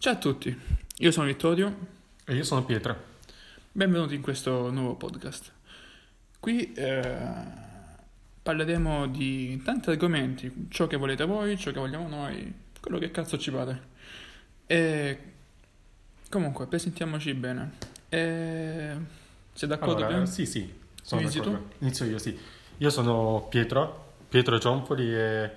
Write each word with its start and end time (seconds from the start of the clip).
Ciao 0.00 0.14
a 0.14 0.16
tutti, 0.16 0.58
io 0.96 1.10
sono 1.10 1.26
Vittorio. 1.26 1.76
E 2.24 2.34
io 2.34 2.42
sono 2.42 2.64
Pietro. 2.64 2.96
Benvenuti 3.70 4.14
in 4.14 4.22
questo 4.22 4.70
nuovo 4.70 4.94
podcast. 4.94 5.52
Qui 6.40 6.72
eh, 6.72 7.18
parleremo 8.40 9.08
di 9.08 9.60
tanti 9.62 9.90
argomenti, 9.90 10.68
ciò 10.70 10.86
che 10.86 10.96
volete 10.96 11.26
voi, 11.26 11.58
ciò 11.58 11.70
che 11.70 11.80
vogliamo 11.80 12.08
noi, 12.08 12.50
quello 12.80 12.96
che 12.96 13.10
cazzo 13.10 13.36
ci 13.36 13.50
pare. 13.50 13.82
E 14.64 15.18
comunque, 16.30 16.66
presentiamoci 16.66 17.34
bene. 17.34 17.72
E... 18.08 18.96
Sei 19.52 19.68
d'accordo? 19.68 20.06
Allora, 20.06 20.24
sì, 20.24 20.46
sì, 20.46 20.66
sono. 21.02 21.20
Inizio 21.80 22.06
io, 22.06 22.16
sì. 22.16 22.38
Io 22.78 22.88
sono 22.88 23.48
Pietro, 23.50 24.14
Pietro 24.30 24.58
Ciampoli 24.58 25.14
e 25.14 25.50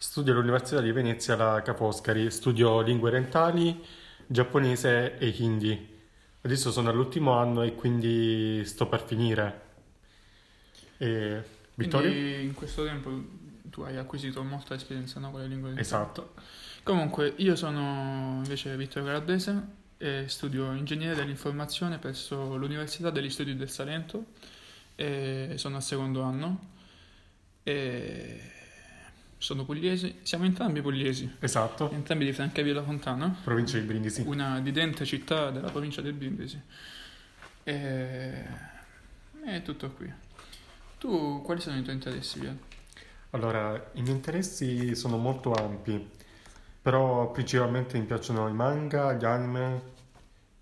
studio 0.00 0.32
all'Università 0.32 0.80
di 0.80 0.92
Venezia 0.92 1.34
alla 1.34 1.60
Ca' 1.60 1.74
Foscari. 1.74 2.30
Studio 2.30 2.80
lingue 2.80 3.10
orientali, 3.10 3.84
giapponese 4.26 5.18
e 5.18 5.34
hindi. 5.40 5.98
Adesso 6.40 6.72
sono 6.72 6.88
all'ultimo 6.88 7.32
anno 7.32 7.62
e 7.62 7.74
quindi 7.74 8.64
sto 8.64 8.86
per 8.86 9.02
finire. 9.02 9.60
E... 10.96 11.42
Vittorio? 11.74 12.10
Quindi 12.10 12.44
in 12.44 12.54
questo 12.54 12.84
tempo 12.84 13.10
tu 13.64 13.82
hai 13.82 13.98
acquisito 13.98 14.42
molta 14.42 14.74
esperienza 14.74 15.20
no, 15.20 15.30
con 15.32 15.40
le 15.40 15.46
lingue 15.46 15.74
Esatto. 15.76 16.32
Comunque, 16.82 17.34
io 17.36 17.54
sono 17.54 18.40
invece 18.42 18.74
Vittorio 18.78 19.06
Garadese 19.06 19.62
e 19.98 20.24
studio 20.28 20.72
ingegneria 20.72 21.14
dell'informazione 21.14 21.98
presso 21.98 22.56
l'Università 22.56 23.10
degli 23.10 23.28
Studi 23.28 23.54
del 23.54 23.68
Salento 23.68 24.28
e 24.94 25.52
sono 25.56 25.76
al 25.76 25.82
secondo 25.82 26.22
anno 26.22 26.68
e 27.62 28.59
sono 29.40 29.64
pugliese, 29.64 30.16
siamo 30.20 30.44
entrambi 30.44 30.82
pugliesi, 30.82 31.36
Esatto. 31.40 31.90
entrambi 31.92 32.26
di 32.26 32.32
Francavilla 32.34 32.82
Fontana, 32.82 33.34
Provincia 33.42 33.78
di 33.78 33.86
Brindisi. 33.86 34.22
una 34.26 34.58
ridente 34.58 35.06
città 35.06 35.50
della 35.50 35.70
provincia 35.70 36.02
del 36.02 36.12
Brindisi. 36.12 36.60
E... 37.64 38.44
È 39.42 39.62
tutto 39.62 39.90
qui. 39.92 40.12
Tu, 40.98 41.40
quali 41.42 41.60
sono 41.62 41.78
i 41.78 41.82
tuoi 41.82 41.94
interessi, 41.94 42.40
Via? 42.40 42.54
Allora, 43.30 43.90
i 43.94 44.02
miei 44.02 44.14
interessi 44.14 44.94
sono 44.94 45.16
molto 45.16 45.52
ampi, 45.54 46.06
però 46.82 47.30
principalmente 47.30 47.98
mi 47.98 48.04
piacciono 48.04 48.46
i 48.48 48.52
manga, 48.52 49.14
gli 49.14 49.24
anime, 49.24 49.80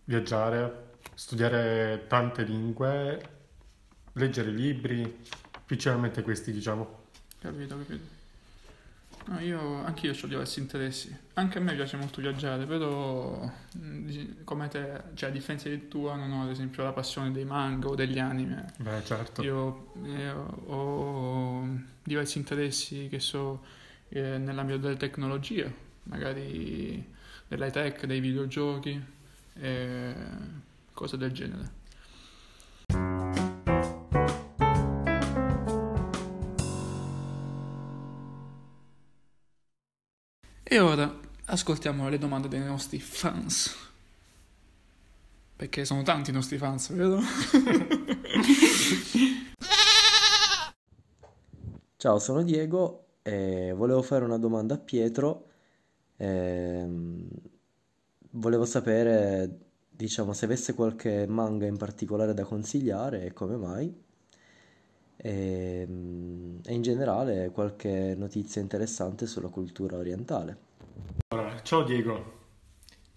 viaggiare, 0.05 0.99
studiare 1.15 2.05
tante 2.07 2.45
lingue, 2.45 3.29
leggere 4.13 4.51
libri, 4.53 5.19
principalmente 5.67 6.23
questi, 6.23 6.53
diciamo. 6.53 7.07
Capito, 7.41 7.77
capito. 7.77 8.17
No, 9.29 9.41
io, 9.41 9.85
anche 9.85 10.07
io 10.07 10.15
ho 10.21 10.27
diversi 10.27 10.59
interessi. 10.59 11.15
Anche 11.35 11.59
a 11.59 11.61
me 11.61 11.75
piace 11.75 11.99
molto 11.99 12.23
viaggiare, 12.23 12.65
però 12.65 13.51
dici- 13.73 14.39
come 14.43 14.69
te, 14.69 15.03
cioè 15.15 15.29
a 15.29 15.33
differenza 15.33 15.69
di 15.69 15.87
tua, 15.87 16.17
non 16.17 16.33
ho 16.33 16.45
ad 16.45 16.49
esempio 16.49 16.83
la 16.83 16.93
passione 16.93 17.31
dei 17.31 17.45
manga 17.45 17.89
o 17.89 17.95
degli 17.95 18.19
anime. 18.19 18.73
Beh, 18.79 19.05
certo. 19.05 19.43
Io 19.43 19.93
eh, 20.03 20.31
ho 20.31 21.69
diversi 22.03 22.39
interessi 22.39 23.09
che 23.11 23.21
so 23.21 23.63
eh, 24.09 24.39
nell'ambito 24.39 24.79
delle 24.79 24.97
tecnologie, 24.97 25.71
magari 26.05 27.05
dell'high 27.47 27.71
tech, 27.71 28.07
dei 28.07 28.21
videogiochi, 28.21 29.05
e 29.53 30.15
cose 30.95 31.19
del 31.19 31.33
genere. 31.33 31.78
E 40.71 40.81
ora 40.81 41.11
ascoltiamo 41.47 42.11
le 42.11 42.19
domande 42.19 42.47
dei 42.47 42.63
nostri 42.63 43.01
fans. 43.01 43.75
Perché 45.57 45.87
sono 45.87 46.03
tanti 46.03 46.29
i 46.29 46.35
nostri 46.35 46.59
fans, 46.59 46.93
vero? 46.93 47.21
Ciao, 51.97 52.19
sono 52.19 52.43
Diego 52.43 53.07
e 53.23 53.73
volevo 53.75 54.03
fare 54.03 54.27
una 54.27 54.37
domanda 54.37 54.75
a 54.75 54.79
Pietro. 54.79 55.47
Ehm, 56.19 57.27
volevo 58.33 58.67
sapere, 58.67 59.71
diciamo, 59.89 60.35
se 60.35 60.45
avesse 60.45 60.75
qualche 60.75 61.27
manga 61.27 61.65
in 61.65 61.79
particolare 61.79 62.35
da 62.35 62.45
consigliare 62.45 63.25
e 63.25 63.33
come 63.33 63.57
mai. 63.57 64.05
Ehm, 65.19 66.61
E, 66.69 66.75
in 66.75 66.83
generale 66.83 67.51
qualche 67.51 68.15
notizia 68.15 68.61
interessante 68.61 69.27
sulla 69.27 69.49
cultura 69.49 69.97
orientale. 69.97 70.57
Allora, 71.29 71.63
ciao 71.63 71.83
Diego. 71.83 72.37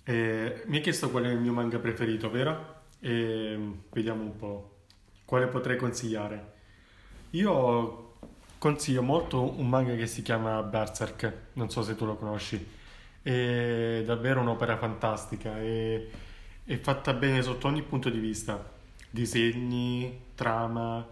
Eh, 0.03 0.63
mi 0.67 0.77
hai 0.77 0.81
chiesto 0.81 1.09
qual 1.11 1.25
è 1.25 1.29
il 1.29 1.39
mio 1.39 1.51
manga 1.51 1.79
preferito, 1.79 2.29
vero? 2.29 2.83
E, 2.99 3.59
vediamo 3.91 4.23
un 4.23 4.35
po' 4.37 4.75
quale 5.25 5.47
potrei 5.47 5.75
consigliare. 5.75 6.53
Io 7.31 8.15
consiglio 8.57 9.01
molto 9.01 9.41
un 9.59 9.67
manga 9.67 9.95
che 9.95 10.07
si 10.07 10.21
chiama 10.21 10.61
Berserk, 10.63 11.33
non 11.53 11.69
so 11.69 11.81
se 11.81 11.95
tu 11.95 12.05
lo 12.05 12.15
conosci. 12.15 12.79
È 13.21 14.03
davvero 14.05 14.39
un'opera 14.41 14.77
fantastica 14.77 15.59
e 15.59 16.09
è 16.63 16.75
fatta 16.77 17.13
bene 17.13 17.41
sotto 17.41 17.67
ogni 17.67 17.83
punto 17.83 18.09
di 18.09 18.19
vista. 18.19 18.79
Disegni, 19.09 20.19
trama 20.35 21.05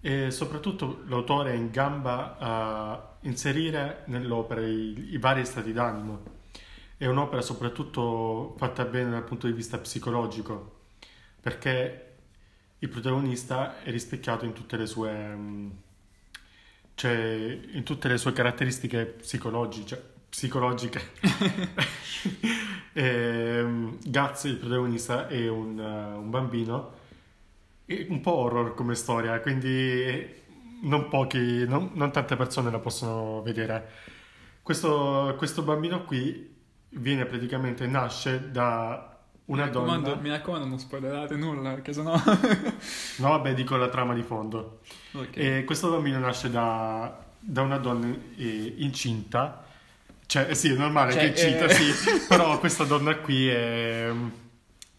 e 0.00 0.30
soprattutto 0.30 1.02
l'autore 1.06 1.52
è 1.52 1.54
in 1.54 1.70
gamba 1.70 2.36
a 2.38 3.16
inserire 3.22 4.02
nell'opera 4.06 4.60
i, 4.60 5.12
i 5.12 5.18
vari 5.18 5.44
stati 5.44 5.72
d'animo. 5.72 6.22
È 6.96 7.06
un'opera 7.06 7.42
soprattutto 7.42 8.54
fatta 8.56 8.84
bene 8.84 9.10
dal 9.10 9.24
punto 9.24 9.46
di 9.46 9.52
vista 9.52 9.78
psicologico, 9.78 10.80
perché 11.40 12.14
il 12.78 12.88
protagonista 12.88 13.82
è 13.82 13.90
rispecchiato 13.90 14.44
in 14.44 14.52
tutte 14.52 14.76
le 14.76 14.86
sue, 14.86 15.38
cioè, 16.94 17.60
in 17.72 17.82
tutte 17.82 18.08
le 18.08 18.16
sue 18.18 18.32
caratteristiche 18.32 19.04
psicologiche. 19.06 20.14
psicologiche. 20.28 21.00
Ehm, 22.92 23.98
Guts, 24.02 24.44
il 24.44 24.56
protagonista, 24.56 25.28
è 25.28 25.48
un, 25.48 25.78
un 25.78 26.30
bambino, 26.30 26.92
un 27.86 28.20
po' 28.20 28.34
horror 28.34 28.74
come 28.74 28.94
storia, 28.94 29.40
quindi 29.40 30.44
non 30.82 31.08
pochi, 31.08 31.66
non, 31.66 31.90
non 31.94 32.10
tante 32.12 32.36
persone 32.36 32.70
la 32.70 32.78
possono 32.78 33.42
vedere. 33.42 33.90
Questo, 34.62 35.34
questo 35.36 35.62
bambino 35.62 36.04
qui 36.04 36.54
viene 36.90 37.24
praticamente, 37.26 37.86
nasce 37.86 38.50
da 38.50 39.16
una 39.46 39.62
mi 39.62 39.68
raccomando, 39.68 40.08
donna. 40.08 40.20
mi 40.20 40.30
raccomando, 40.30 40.66
non 40.66 40.78
spoilerate 40.78 41.36
nulla, 41.36 41.74
perché 41.74 41.92
sennò... 41.92 42.14
No, 43.18 43.28
vabbè, 43.28 43.54
dico 43.54 43.76
la 43.76 43.88
trama 43.88 44.12
di 44.14 44.22
fondo. 44.22 44.80
Ok. 45.12 45.36
E 45.36 45.64
questo 45.64 45.90
bambino 45.90 46.18
nasce 46.18 46.50
da, 46.50 47.24
da 47.38 47.62
una 47.62 47.78
donna 47.78 48.12
eh, 48.36 48.74
incinta. 48.78 49.64
Cioè, 50.26 50.52
sì, 50.54 50.72
è 50.72 50.76
normale 50.76 51.12
Cioè, 51.12 51.20
che 51.20 51.26
è 51.26 51.30
incinta, 51.30 51.64
eh. 51.66 51.74
sì. 51.74 52.26
Però 52.26 52.58
questa 52.60 52.82
donna 52.84 53.16
qui 53.18 53.46
è, 53.46 54.10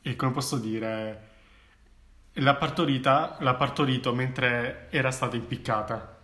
è 0.02 0.16
come 0.16 0.32
posso 0.32 0.58
dire, 0.58 1.27
l'ha 2.40 2.56
partorita, 2.56 3.38
l'ha 3.40 3.56
partorito 3.56 4.14
mentre 4.14 4.88
era 4.90 5.12
stata 5.12 5.36
impiccata. 5.36 6.18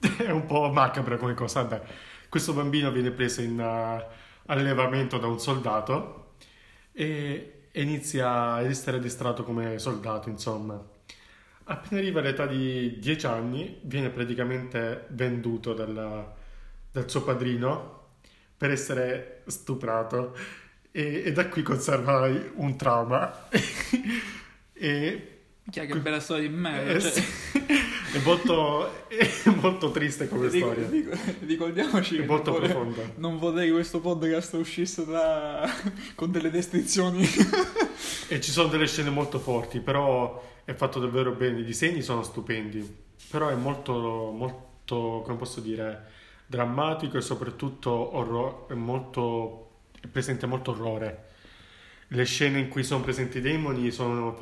È 0.16 0.30
un 0.30 0.46
po' 0.46 0.70
macabra 0.70 1.16
come 1.16 1.34
cosa. 1.34 1.62
Vabbè. 1.62 1.82
Questo 2.28 2.52
bambino 2.52 2.90
viene 2.90 3.10
preso 3.10 3.40
in 3.42 3.58
uh, 3.58 4.02
allevamento 4.46 5.18
da 5.18 5.26
un 5.26 5.38
soldato 5.40 6.34
e, 6.92 7.66
inizia 7.72 8.54
ad 8.54 8.66
essere 8.66 8.98
addestrato 8.98 9.44
come 9.44 9.78
soldato, 9.78 10.28
insomma. 10.28 10.82
Appena 11.64 12.00
arriva 12.00 12.20
all'età 12.20 12.46
di 12.46 12.98
10 12.98 13.26
anni, 13.26 13.78
viene 13.82 14.10
praticamente 14.10 15.06
venduto 15.10 15.72
dalla- 15.72 16.34
dal 16.90 17.08
suo 17.08 17.22
padrino 17.22 17.98
per 18.56 18.70
essere 18.70 19.42
stuprato 19.46 20.36
e, 20.90 21.22
e 21.24 21.32
da 21.32 21.48
qui 21.48 21.62
conserva 21.62 22.28
un 22.54 22.76
trauma. 22.76 23.48
e 24.80 25.26
Minchia, 25.62 25.84
che 25.84 26.00
bella 26.00 26.20
storia 26.20 26.48
di 26.48 26.54
merda. 26.54 26.90
eh, 26.92 27.00
cioè, 27.00 27.10
sì, 27.12 27.22
è, 28.14 28.18
molto, 28.24 29.06
è 29.08 29.50
molto 29.60 29.90
triste 29.90 30.26
come 30.28 30.48
ric- 30.48 30.64
storia. 30.64 30.88
ric- 30.88 31.34
ricordiamoci 31.46 32.16
È 32.16 32.24
molto 32.24 32.50
non 32.50 32.60
vorrei, 32.60 32.74
profonda. 32.74 33.12
non 33.16 33.38
vorrei 33.38 33.66
che 33.68 33.72
questo 33.74 34.00
podcast 34.00 34.54
uscisse 34.54 35.04
da... 35.04 35.70
con 36.16 36.30
delle 36.32 36.50
descrizioni. 36.50 37.24
E 38.28 38.40
ci 38.40 38.50
sono 38.50 38.68
delle 38.68 38.86
scene 38.86 39.10
molto 39.10 39.38
forti, 39.38 39.80
però 39.80 40.42
è 40.64 40.72
fatto 40.72 40.98
davvero 40.98 41.32
bene. 41.32 41.60
I 41.60 41.64
disegni 41.64 42.00
sono 42.02 42.22
stupendi, 42.22 42.96
però 43.30 43.48
è 43.48 43.54
molto, 43.54 43.92
molto, 44.34 45.22
come 45.24 45.36
posso 45.36 45.60
dire, 45.60 46.06
drammatico 46.46 47.16
e 47.18 47.20
soprattutto 47.20 48.16
orro- 48.16 48.66
è 48.68 48.74
molto, 48.74 49.70
è 50.00 50.06
presente 50.08 50.46
molto 50.46 50.70
orrore. 50.72 51.28
Le 52.12 52.24
scene 52.24 52.58
in 52.58 52.68
cui 52.68 52.82
sono 52.82 53.02
presenti 53.04 53.38
i 53.38 53.40
demoni 53.40 53.92
sono 53.92 54.36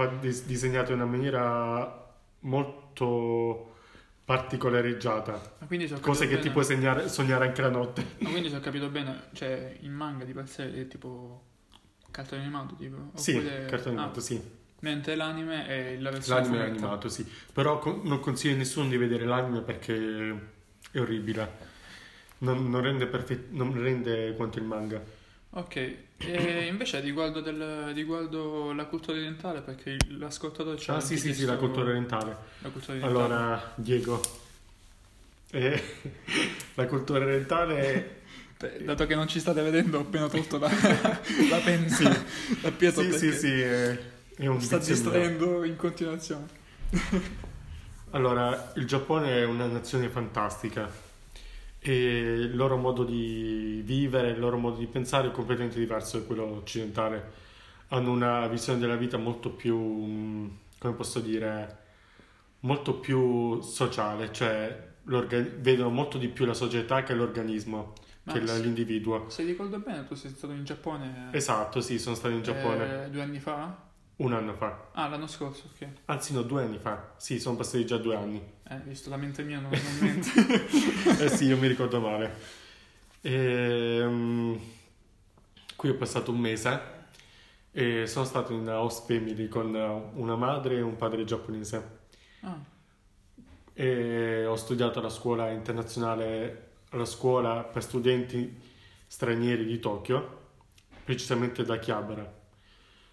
disegnate 0.46 0.92
in 0.92 1.00
una 1.00 1.06
maniera 1.10 2.14
molto 2.40 3.74
particolareggiata. 4.24 5.56
Cose 6.00 6.24
che 6.24 6.30
bene, 6.36 6.42
ti 6.42 6.50
puoi 6.50 6.64
segnare- 6.64 7.08
sognare 7.08 7.46
anche 7.46 7.60
la 7.60 7.68
notte. 7.68 8.04
Ma 8.18 8.30
quindi 8.30 8.48
se 8.48 8.56
ho 8.56 8.60
capito 8.60 8.88
bene, 8.88 9.24
cioè 9.34 9.76
il 9.80 9.90
manga 9.90 10.24
di 10.24 10.32
per 10.32 10.48
sé 10.48 10.72
è 10.72 10.86
tipo 10.88 11.42
cartone 12.10 12.40
animato, 12.40 12.74
tipo? 12.74 13.10
Sì, 13.14 13.32
Oppure- 13.36 13.66
cartone 13.66 13.96
ah, 13.96 13.98
animato, 14.00 14.20
sì. 14.20 14.40
mentre 14.80 15.14
l'anime 15.14 15.66
è 15.66 15.96
la 15.98 16.10
versione 16.10 16.40
L'anime 16.40 16.64
è 16.64 16.68
animato, 16.70 17.08
sì. 17.10 17.26
Però 17.52 17.78
con- 17.78 18.00
non 18.04 18.20
consiglio 18.20 18.54
a 18.54 18.58
nessuno 18.58 18.88
di 18.88 18.96
vedere 18.96 19.26
l'anime 19.26 19.60
perché 19.60 19.94
è 20.90 20.98
orribile. 21.00 21.66
Non, 22.38 22.70
non 22.70 22.80
rende, 22.80 23.06
perfet- 23.06 23.50
non 23.50 23.78
rende 23.78 24.34
quanto 24.36 24.58
il 24.58 24.64
manga. 24.64 25.02
Ok, 25.58 25.75
e 26.19 26.66
invece 26.70 27.00
riguardo, 27.00 27.40
del, 27.40 27.90
riguardo 27.93 28.72
la 28.72 28.84
cultura 28.84 29.16
orientale, 29.16 29.60
perché 29.60 29.96
l'ascoltatore 30.10 30.76
c'ha 30.78 30.96
Ah, 30.96 31.00
sì, 31.00 31.19
sì, 31.19 31.34
sì, 31.34 31.44
la 31.44 31.56
cultura 31.56 31.87
orientale. 31.87 32.37
la 32.60 32.69
cultura 32.69 32.96
orientale. 32.96 33.25
Allora, 33.25 33.72
Diego, 33.75 34.20
eh, 35.50 35.82
la 36.75 36.87
cultura 36.87 37.25
orientale 37.25 38.16
Beh, 38.56 38.84
dato 38.84 39.06
che 39.06 39.14
non 39.16 39.26
ci 39.26 39.40
state 39.40 39.60
vedendo, 39.62 39.99
ho 39.99 40.02
appena 40.02 40.28
tolto 40.28 40.58
la, 40.58 40.69
la 41.50 41.58
penna 41.64 41.88
Sì. 41.88 42.04
da 42.62 42.70
Pietro 42.70 43.02
Sì, 43.02 43.12
sì, 43.19 43.32
sì, 43.32 43.61
è, 43.61 43.99
è 44.37 44.46
un 44.46 44.61
sta 44.61 44.78
distraendo 44.78 45.64
in 45.64 45.75
continuazione. 45.75 46.46
Allora, 48.11 48.72
il 48.76 48.87
Giappone 48.87 49.38
è 49.38 49.44
una 49.44 49.66
nazione 49.66 50.08
fantastica 50.08 50.88
e 51.93 52.32
il 52.35 52.56
loro 52.56 52.76
modo 52.76 53.05
di 53.05 53.82
vivere, 53.85 54.31
il 54.31 54.38
loro 54.38 54.58
modo 54.58 54.76
di 54.79 54.87
pensare 54.87 55.29
è 55.29 55.31
completamente 55.31 55.79
diverso 55.79 56.19
da 56.19 56.25
quello 56.26 56.44
occidentale. 56.44 57.46
Hanno 57.88 58.11
una 58.12 58.46
visione 58.49 58.79
della 58.79 58.96
vita 58.96 59.17
molto 59.17 59.50
più, 59.50 60.50
come 60.79 60.94
posso 60.94 61.20
dire, 61.20 61.79
molto 62.61 62.94
più 62.99 63.61
sociale, 63.61 64.32
cioè 64.32 64.87
vedono 65.05 65.88
molto 65.88 66.19
di 66.19 66.29
più 66.29 66.44
la 66.44 66.55
società 66.55 67.02
che 67.02 67.14
l'organismo, 67.14 67.94
Ma 68.25 68.32
che 68.35 68.46
se- 68.46 68.61
l'individuo. 68.61 69.31
Se 69.31 69.43
ricordo 69.43 69.79
bene, 69.79 70.06
tu 70.06 70.14
sei 70.14 70.31
stato 70.31 70.52
in 70.52 70.64
Giappone 70.64 71.29
Esatto, 71.32 71.81
sì, 71.81 71.99
sono 71.99 72.14
stato 72.14 72.35
in 72.35 72.43
Giappone 72.43 73.05
eh, 73.06 73.11
due 73.11 73.23
anni 73.23 73.38
fa? 73.38 73.87
un 74.17 74.32
anno 74.32 74.52
fa. 74.55 74.88
Ah, 74.93 75.06
l'anno 75.08 75.29
scorso, 75.29 75.70
ok. 75.73 75.87
Anzi, 76.06 76.35
no, 76.35 76.43
due 76.43 76.62
anni 76.64 76.79
fa. 76.79 77.14
Sì, 77.17 77.38
sono 77.38 77.56
passati 77.56 77.87
già 77.87 77.99
due 77.99 78.17
anni. 78.17 78.43
Eh, 78.70 78.80
visto 78.84 79.08
la 79.08 79.16
mente 79.16 79.42
mia, 79.42 79.60
non, 79.60 79.80
non 79.82 79.96
mente. 79.98 80.30
eh 81.16 81.28
sì, 81.30 81.46
io 81.46 81.56
mi 81.56 81.66
ricordo 81.68 82.00
male. 82.00 82.34
Ehm, 83.22 84.58
qui 85.76 85.88
ho 85.90 85.96
passato 85.96 86.30
un 86.32 86.38
mese 86.38 86.96
e 87.72 88.06
sono 88.06 88.24
stato 88.24 88.52
in 88.52 88.68
host 88.68 89.06
family 89.06 89.48
con 89.48 89.74
una 90.14 90.36
madre 90.36 90.76
e 90.76 90.80
un 90.82 90.96
padre 90.96 91.24
giapponese. 91.24 91.96
Ah, 92.42 92.58
E 93.72 94.44
ho 94.44 94.56
studiato 94.56 94.98
alla 94.98 95.08
scuola 95.08 95.50
internazionale, 95.50 96.70
alla 96.90 97.04
scuola 97.04 97.62
per 97.62 97.82
studenti 97.82 98.60
stranieri 99.06 99.64
di 99.64 99.78
Tokyo, 99.78 100.36
precisamente 101.04 101.64
da 101.64 101.78
Chiabara. 101.78 102.36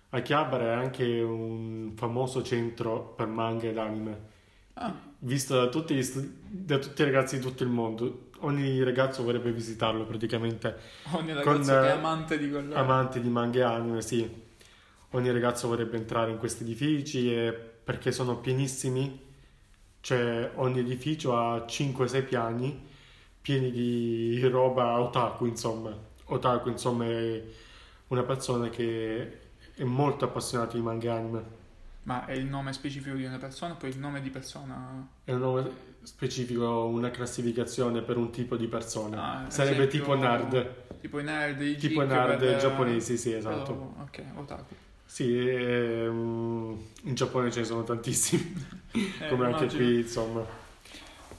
Akihabara 0.10 0.66
è 0.74 0.76
anche 0.76 1.22
un 1.22 1.94
famoso 1.96 2.42
centro 2.44 3.14
per 3.16 3.28
manga 3.28 3.68
ed 3.68 3.78
anime 3.78 4.34
ah, 4.76 4.94
visto 5.20 5.56
da 5.56 5.68
tutti, 5.68 5.96
gli 5.96 6.04
stu- 6.04 6.32
da 6.48 6.78
tutti 6.78 7.02
i 7.02 7.06
ragazzi 7.06 7.38
di 7.38 7.42
tutto 7.42 7.64
il 7.64 7.70
mondo. 7.70 8.30
Ogni 8.40 8.84
ragazzo 8.84 9.24
vorrebbe 9.24 9.52
visitarlo 9.52 10.06
praticamente. 10.06 10.78
ogni 11.12 11.34
ragazzo 11.34 11.52
Con, 11.52 11.64
che 11.64 11.72
è 11.72 11.86
eh, 11.86 11.92
amante 11.92 12.38
di 12.38 12.50
quel... 12.50 12.74
Amanti 12.74 13.22
di 13.22 13.30
manga 13.30 13.60
e 13.60 13.64
anime, 13.64 14.02
sì. 14.02 14.44
Ogni 15.12 15.32
ragazzo 15.32 15.68
vorrebbe 15.68 15.98
entrare 15.98 16.32
in 16.32 16.38
questi 16.38 16.64
edifici 16.64 17.34
e- 17.34 17.54
perché 17.54 18.12
sono 18.12 18.38
pienissimi. 18.38 19.24
Cioè, 20.02 20.52
ogni 20.56 20.80
edificio 20.80 21.38
ha 21.38 21.66
5-6 21.66 22.24
piani 22.24 22.94
pieni 23.46 23.70
di 23.70 24.40
roba 24.48 25.00
otaku, 25.00 25.46
insomma. 25.46 25.96
Otaku, 26.26 26.70
insomma, 26.70 27.06
è 27.06 27.44
una 28.08 28.24
persona 28.24 28.70
che 28.70 29.40
è 29.76 29.84
molto 29.84 30.26
appassionata 30.26 30.76
di 30.76 30.82
manga 30.82 31.06
e 31.14 31.16
anime. 31.16 31.44
Ma 32.06 32.26
è 32.26 32.34
il 32.34 32.46
nome 32.46 32.72
specifico 32.72 33.16
di 33.16 33.26
una 33.26 33.38
persona, 33.40 33.74
poi 33.74 33.90
il 33.90 33.98
nome 33.98 34.22
di 34.22 34.30
persona... 34.30 35.08
È 35.24 35.32
un 35.34 35.40
nome 35.40 35.70
specifico, 36.04 36.86
una 36.86 37.10
classificazione 37.10 38.02
per 38.04 38.18
un 38.18 38.30
tipo 38.32 38.56
di 38.58 38.68
persona. 38.68 39.46
Ah, 39.46 39.50
Sarebbe 39.50 39.88
esempio, 39.88 40.00
tipo 40.00 40.14
nerd. 40.16 41.00
Tipo 41.02 41.20
i 41.20 41.24
nerd, 41.24 41.62
i 41.62 41.76
Tipo 41.78 42.04
nerd 42.04 42.38
per- 42.40 42.58
giapponesi, 42.60 43.18
sì, 43.18 43.32
però- 43.32 43.40
esatto. 43.54 43.96
Ok, 44.02 44.24
otaku. 44.36 44.76
Sì, 45.04 45.36
ehm, 45.50 46.78
in 47.04 47.14
Giappone 47.16 47.50
ce 47.52 47.60
ne 47.62 47.66
sono 47.66 47.84
tantissimi, 47.84 48.54
Eh, 48.94 49.28
come 49.28 49.46
anche 49.48 49.64
immagino. 49.64 49.84
qui, 49.84 49.96
insomma. 50.02 50.46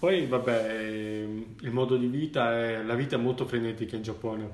Poi, 0.01 0.27
vabbè, 0.27 0.79
ehm, 0.81 1.55
il 1.61 1.71
modo 1.71 1.97
di 1.97 2.07
vita 2.09 2.53
è... 2.59 2.83
La 2.83 2.95
vita 2.95 3.15
è 3.17 3.19
molto 3.21 3.47
frenetica 3.47 3.95
in 3.97 4.03
Giappone. 4.03 4.51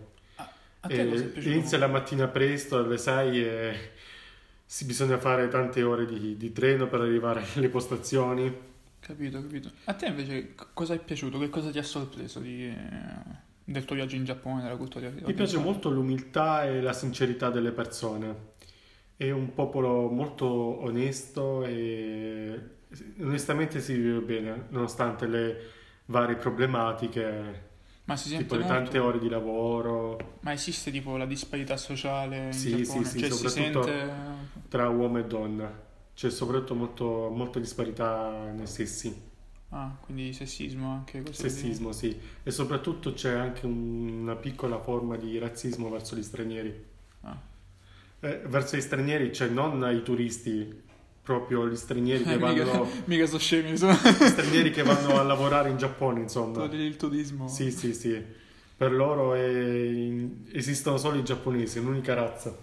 A 0.81 0.89
te 0.89 1.09
cosa 1.09 1.25
è 1.25 1.39
Eh, 1.39 1.51
inizia 1.53 1.79
la 1.79 1.87
mattina 1.89 2.29
presto, 2.29 2.77
alle 2.79 2.99
6 2.99 3.43
e 3.45 3.91
si 4.73 4.87
bisogna 4.87 5.19
fare 5.19 5.49
tante 5.49 5.83
ore 5.83 6.07
di, 6.07 6.35
di 6.39 6.51
treno 6.51 6.89
per 6.89 7.03
arrivare 7.03 7.45
alle 7.57 7.69
postazioni. 7.69 8.51
Capito, 9.01 9.43
capito. 9.43 9.71
A 9.85 9.93
te 9.93 10.07
invece 10.07 10.55
cosa 10.73 10.95
è 10.95 10.99
piaciuto? 10.99 11.39
Che 11.39 11.51
cosa 11.51 11.71
ti 11.71 11.77
ha 11.79 11.83
sorpreso 11.83 12.39
di, 12.39 12.69
eh, 12.69 12.75
del 13.65 13.85
tuo 13.85 13.97
viaggio 13.97 14.17
in 14.17 14.25
Giappone, 14.25 14.63
della 14.63 14.77
cultura 14.77 15.11
Mi 15.11 15.35
piace 15.35 15.59
molto 15.59 15.91
l'umiltà 15.91 16.65
e 16.65 16.81
la 16.81 16.95
sincerità 16.95 17.51
delle 17.51 17.71
persone. 17.71 18.53
È 19.15 19.31
un 19.31 19.53
popolo 19.53 20.09
molto 20.09 20.47
onesto 20.47 21.67
e 21.67 22.59
onestamente 23.21 23.79
si 23.79 23.93
vive 23.93 24.21
bene, 24.21 24.69
nonostante 24.71 25.27
le 25.27 25.61
varie 26.07 26.37
problematiche, 26.37 27.72
Ma 28.13 28.17
si 28.19 28.29
sente 28.29 28.43
tipo 28.45 28.55
le 28.57 28.61
molto? 28.65 28.75
tante 28.83 28.99
ore 28.99 29.19
di 29.19 29.29
lavoro 29.29 30.37
Ma 30.41 30.53
esiste 30.53 30.91
tipo 30.91 31.17
la 31.17 31.25
disparità 31.27 31.77
sociale 31.77 32.47
in 32.47 32.53
Sì, 32.53 32.83
Giappone? 32.83 33.05
sì, 33.07 33.11
sì, 33.11 33.19
cioè 33.21 33.31
soprattutto- 33.31 33.83
sente... 33.85 34.13
tra 34.69 34.89
uomo 34.89 35.19
e 35.19 35.25
donna. 35.25 35.81
C'è 36.15 36.29
soprattutto 36.31 36.75
molto, 36.75 37.31
molta 37.35 37.59
disparità 37.59 38.51
nei 38.55 38.67
sessi, 38.67 39.31
Ah, 39.71 39.97
quindi 40.03 40.35
sessismo 40.35 40.91
anche 40.93 41.23
così. 41.23 41.41
sessismo, 41.49 41.93
sì. 41.93 42.15
E 42.43 42.51
soprattutto 42.51 43.15
c'è 43.15 43.33
anche 43.33 43.65
un- 43.65 44.21
una 44.21 44.37
piccola 44.37 44.79
forma 44.79 45.17
di 45.17 45.39
razzismo 45.39 45.89
verso 45.89 46.15
gli 46.15 46.23
stranieri. 46.23 46.85
Ah. 47.23 47.41
Eh, 48.21 48.43
verso 48.47 48.77
gli 48.77 48.83
stranieri, 48.83 49.33
cioè 49.33 49.49
non 49.49 49.83
i 49.91 50.03
turisti, 50.03 50.83
proprio 51.23 51.69
gli 51.69 51.77
stranieri 51.77 52.25
che 52.25 52.37
vanno... 52.37 52.65
mica, 52.65 52.87
mica 53.07 53.27
so 53.27 53.39
scemi, 53.39 53.77
sono... 53.77 53.95
stranieri 53.95 54.71
che 54.71 54.83
vanno 54.83 55.19
a 55.19 55.23
lavorare 55.23 55.71
in 55.71 55.77
Giappone, 55.77 56.21
insomma. 56.21 56.65
Il 56.65 56.97
turismo. 56.97 57.49
Sì, 57.49 57.71
sì, 57.71 57.95
sì. 57.95 58.21
Per 58.77 58.93
loro 58.93 59.35
è- 59.35 60.27
esistono 60.53 60.97
solo 60.97 61.19
i 61.19 61.25
giapponesi, 61.25 61.79
è 61.79 61.81
un'unica 61.81 62.15
razza. 62.15 62.57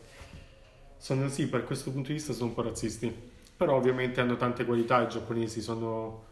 Sono, 0.98 1.30
sì, 1.30 1.48
per 1.48 1.64
questo 1.64 1.92
punto 1.92 2.10
di 2.10 2.16
vista 2.16 2.34
sono 2.34 2.50
un 2.50 2.56
po' 2.56 2.64
razzisti. 2.64 3.28
Però 3.56 3.76
ovviamente 3.76 4.20
hanno 4.22 4.36
tante 4.36 4.66
qualità, 4.66 5.02
i 5.02 5.10
giapponesi 5.10 5.62
sono, 5.62 6.26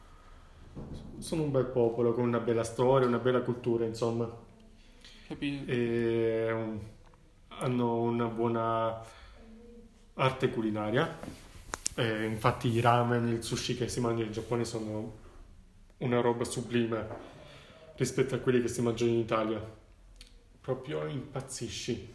sono 1.20 1.44
un 1.44 1.52
bel 1.52 1.66
popolo 1.66 2.14
con 2.14 2.26
una 2.26 2.40
bella 2.40 2.64
storia, 2.64 3.08
una 3.08 3.20
bella 3.20 3.42
cultura, 3.42 3.86
insomma. 3.86 4.30
Capito? 5.28 5.72
E 5.72 6.56
hanno 7.60 8.02
una 8.02 8.26
buona 8.26 9.02
arte 10.14 10.50
culinaria. 10.50 11.46
Eh, 12.00 12.26
infatti 12.26 12.68
i 12.70 12.80
ramen 12.80 13.28
e 13.28 13.32
il 13.32 13.44
sushi 13.44 13.76
che 13.76 13.88
si 13.90 14.00
mangia 14.00 14.24
in 14.24 14.32
Giappone 14.32 14.64
sono 14.66 15.18
una 15.98 16.22
roba 16.22 16.44
sublime 16.44 17.08
rispetto 17.96 18.36
a 18.36 18.38
quelli 18.38 18.62
che 18.62 18.68
si 18.68 18.82
mangiano 18.82 19.10
in 19.12 19.18
Italia. 19.18 19.60
Proprio 20.62 21.06
impazzisci. 21.08 22.14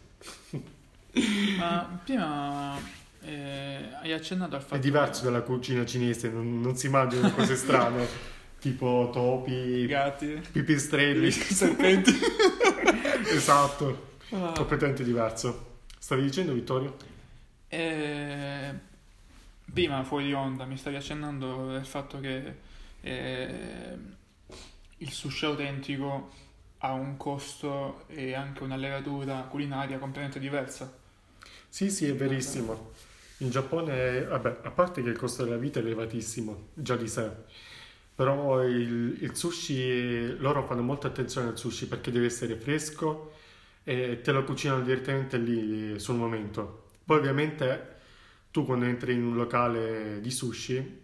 Ma 1.57 1.99
prima 2.03 2.77
eh, 3.21 3.89
hai 4.01 4.13
accennato 4.13 4.55
al 4.55 4.61
fatto 4.61 4.75
È 4.75 4.79
diverso 4.79 5.23
dalla 5.25 5.41
cucina 5.41 5.85
cinese, 5.85 6.29
non, 6.29 6.61
non 6.61 6.75
si 6.77 6.87
mangiano 6.87 7.31
cose 7.33 7.55
strane, 7.57 8.07
tipo 8.59 9.07
che 9.07 9.11
topi, 9.19 9.85
gatti, 9.85 10.41
pipistrelli. 10.51 11.29
serpenti. 11.31 12.11
esatto, 13.31 14.11
Ah. 14.29 14.53
completamente 14.55 15.03
diverso. 15.03 15.71
Stavi 15.99 16.21
dicendo, 16.23 16.53
Vittorio? 16.53 16.95
Eh, 17.67 18.73
prima 19.73 20.03
fuori 20.03 20.31
onda 20.33 20.65
mi 20.65 20.77
stavi 20.77 20.97
accennando 20.97 21.71
del 21.71 21.85
fatto 21.85 22.19
che 22.19 22.55
eh, 23.01 23.97
il 24.97 25.11
sushi 25.11 25.45
autentico 25.45 26.31
ha 26.77 26.91
un 26.91 27.17
costo 27.17 28.05
e 28.07 28.35
anche 28.35 28.61
una 28.61 28.75
levatura 28.75 29.41
culinaria 29.49 29.97
completamente 29.97 30.39
diversa. 30.39 30.93
Sì, 31.67 31.89
sì, 31.89 32.07
è 32.07 32.13
verissimo. 32.13 32.91
In 33.37 33.49
Giappone, 33.49 34.25
vabbè, 34.25 34.59
a 34.63 34.71
parte 34.71 35.01
che 35.01 35.09
il 35.09 35.17
costo 35.17 35.43
della 35.43 35.57
vita 35.57 35.79
è 35.79 35.83
elevatissimo, 35.83 36.67
già 36.73 36.95
di 36.95 37.07
sé, 37.07 37.31
però 38.13 38.63
il, 38.63 39.17
il 39.21 39.35
sushi, 39.35 40.37
loro 40.37 40.65
fanno 40.67 40.83
molta 40.83 41.07
attenzione 41.07 41.47
al 41.49 41.57
sushi 41.57 41.87
perché 41.87 42.11
deve 42.11 42.27
essere 42.27 42.55
fresco 42.55 43.33
e 43.83 44.21
te 44.21 44.31
lo 44.31 44.43
cucinano 44.43 44.83
direttamente 44.83 45.37
lì 45.37 45.99
sul 45.99 46.15
momento. 46.15 46.89
Poi 47.05 47.17
ovviamente 47.17 47.92
tu 48.53 48.65
quando 48.65 48.85
entri 48.85 49.13
in 49.13 49.25
un 49.25 49.35
locale 49.35 50.19
di 50.21 50.29
sushi, 50.29 51.01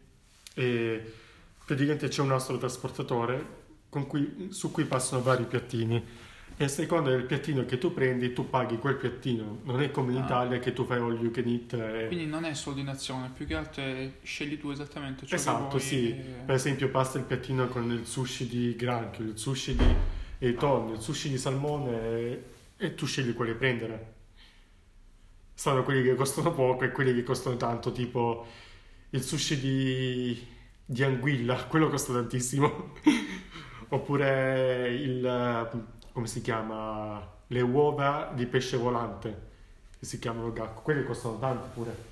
e 0.53 1.13
praticamente 1.65 2.08
c'è 2.08 2.22
un 2.22 2.27
nastro 2.27 2.60
trasportatore 2.60 3.58
con 3.89 4.06
cui- 4.06 4.50
su 4.51 4.70
cui 4.72 4.84
passano 4.86 5.24
vari 5.24 5.46
piattini. 5.46 6.06
E 6.56 6.63
a 6.65 6.68
seconda 6.68 7.10
del 7.10 7.24
piattino 7.24 7.65
che 7.65 7.79
tu 7.79 7.91
prendi, 7.91 8.34
tu 8.34 8.48
paghi 8.51 8.77
quel 8.77 8.98
piattino. 8.98 9.62
Non 9.63 9.82
è 9.82 9.89
come 9.89 10.12
in 10.12 10.20
Ah. 10.20 10.25
Italia 10.25 10.60
che 10.60 10.74
tu 10.74 10.86
fai 10.86 11.00
all 11.00 11.20
you 11.20 11.32
can 11.32 11.48
eat. 11.48 11.74
e- 11.74 12.06
Quindi 12.08 12.27
non 12.27 12.44
è 12.44 12.53
soldinazione, 12.53 13.32
più 13.34 13.48
che 13.48 13.56
altro 13.56 13.82
è- 13.82 14.12
scegli 14.22 14.60
tu 14.60 14.70
esattamente 14.70 15.25
ciò 15.25 15.36
Esatto, 15.36 15.63
che 15.63 15.68
vuoi. 15.70 15.82
sì. 15.82 16.10
e- 16.10 16.24
Per 16.46 16.53
esempio, 16.53 16.89
pasta 16.89 17.18
il 17.18 17.24
piattino 17.24 17.68
con 17.68 17.89
il 17.91 18.06
sushi 18.06 18.48
di 18.48 18.75
granchio, 18.75 19.24
il 19.25 19.38
sushi 19.39 19.75
di 20.38 20.53
tonno, 20.56 20.94
il 20.94 21.00
sushi 21.01 21.29
di 21.29 21.38
salmone 21.39 22.00
e, 22.01 22.44
e 22.77 22.94
tu 22.94 23.08
scegli 23.08 23.34
quale 23.34 23.53
prendere. 23.56 24.13
Sono 25.60 25.84
quelli 25.84 26.04
che 26.04 26.16
costano 26.16 26.54
poco 26.54 26.86
e 26.86 26.92
quelli 26.92 27.13
che 27.13 27.24
costano 27.24 27.58
tanto, 27.58 27.92
tipo 27.92 28.46
il 29.10 29.22
sushi 29.24 29.60
di, 29.60 30.48
di 30.86 31.04
anguilla, 31.04 31.66
quello 31.68 31.89
costa 31.89 32.13
tantissimo. 32.13 32.94
Oppure 33.89 34.89
il, 34.94 35.70
come 36.13 36.28
si 36.28 36.42
chiama, 36.42 37.28
le 37.48 37.62
uova 37.62 38.32
di 38.34 38.46
pesce 38.46 38.78
volante, 38.78 39.48
che 40.00 40.06
si 40.06 40.20
chiamano 40.20 40.54
gacco, 40.54 40.82
quelli 40.82 41.04
costano 41.04 41.39
tanto 41.39 41.68
pure. 41.74 42.08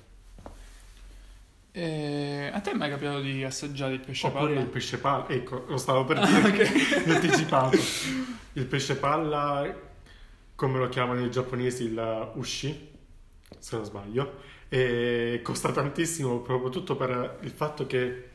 E 1.72 2.50
a 2.52 2.60
te 2.60 2.70
è 2.72 2.74
mai 2.74 2.90
capitato 2.90 3.20
di 3.20 3.42
assaggiare 3.44 3.94
il 3.94 4.00
pesce 4.00 4.28
Oppure 4.28 4.30
palla? 4.30 4.60
il 4.60 4.66
pesce 4.68 4.98
palla, 4.98 5.28
ecco, 5.28 5.64
lo 5.68 5.76
stavo 5.76 6.04
per 6.04 6.18
Ah, 6.20 6.24
dire, 6.24 6.42
ok. 6.42 7.04
l'ho 7.06 7.14
anticipato. 7.14 7.92
Il 8.52 8.66
pesce 8.66 8.96
palla, 8.96 9.72
come 10.54 10.78
lo 10.78 10.88
chiamano 10.88 11.24
i 11.24 11.30
giapponesi, 11.30 11.84
il 11.84 12.32
ushi, 12.34 12.87
se 13.58 13.76
non 13.76 13.84
sbaglio, 13.84 14.40
e 14.68 15.40
costa 15.42 15.72
tantissimo 15.72 16.40
proprio 16.40 16.70
tutto 16.70 16.96
per 16.96 17.38
il 17.42 17.50
fatto 17.50 17.86
che 17.86 18.30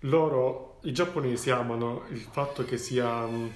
loro, 0.00 0.78
i 0.82 0.92
giapponesi 0.92 1.50
amano 1.50 2.04
il 2.10 2.20
fatto 2.20 2.64
che 2.64 2.78
sia, 2.78 3.26
mm, 3.26 3.48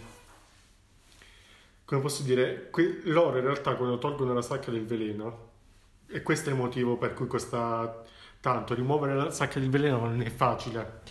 come 1.84 2.00
posso 2.00 2.22
dire, 2.22 2.68
que- 2.70 3.00
loro 3.04 3.38
in 3.38 3.44
realtà 3.44 3.74
quando 3.76 3.98
tolgono 3.98 4.34
la 4.34 4.42
sacca 4.42 4.70
del 4.70 4.84
veleno, 4.86 5.52
e 6.08 6.22
questo 6.22 6.50
è 6.50 6.52
il 6.52 6.58
motivo 6.58 6.96
per 6.96 7.14
cui 7.14 7.26
costa 7.26 8.02
tanto, 8.40 8.74
rimuovere 8.74 9.14
la 9.14 9.30
sacca 9.30 9.58
del 9.58 9.70
veleno 9.70 9.98
non 10.00 10.20
è 10.20 10.30
facile. 10.30 11.02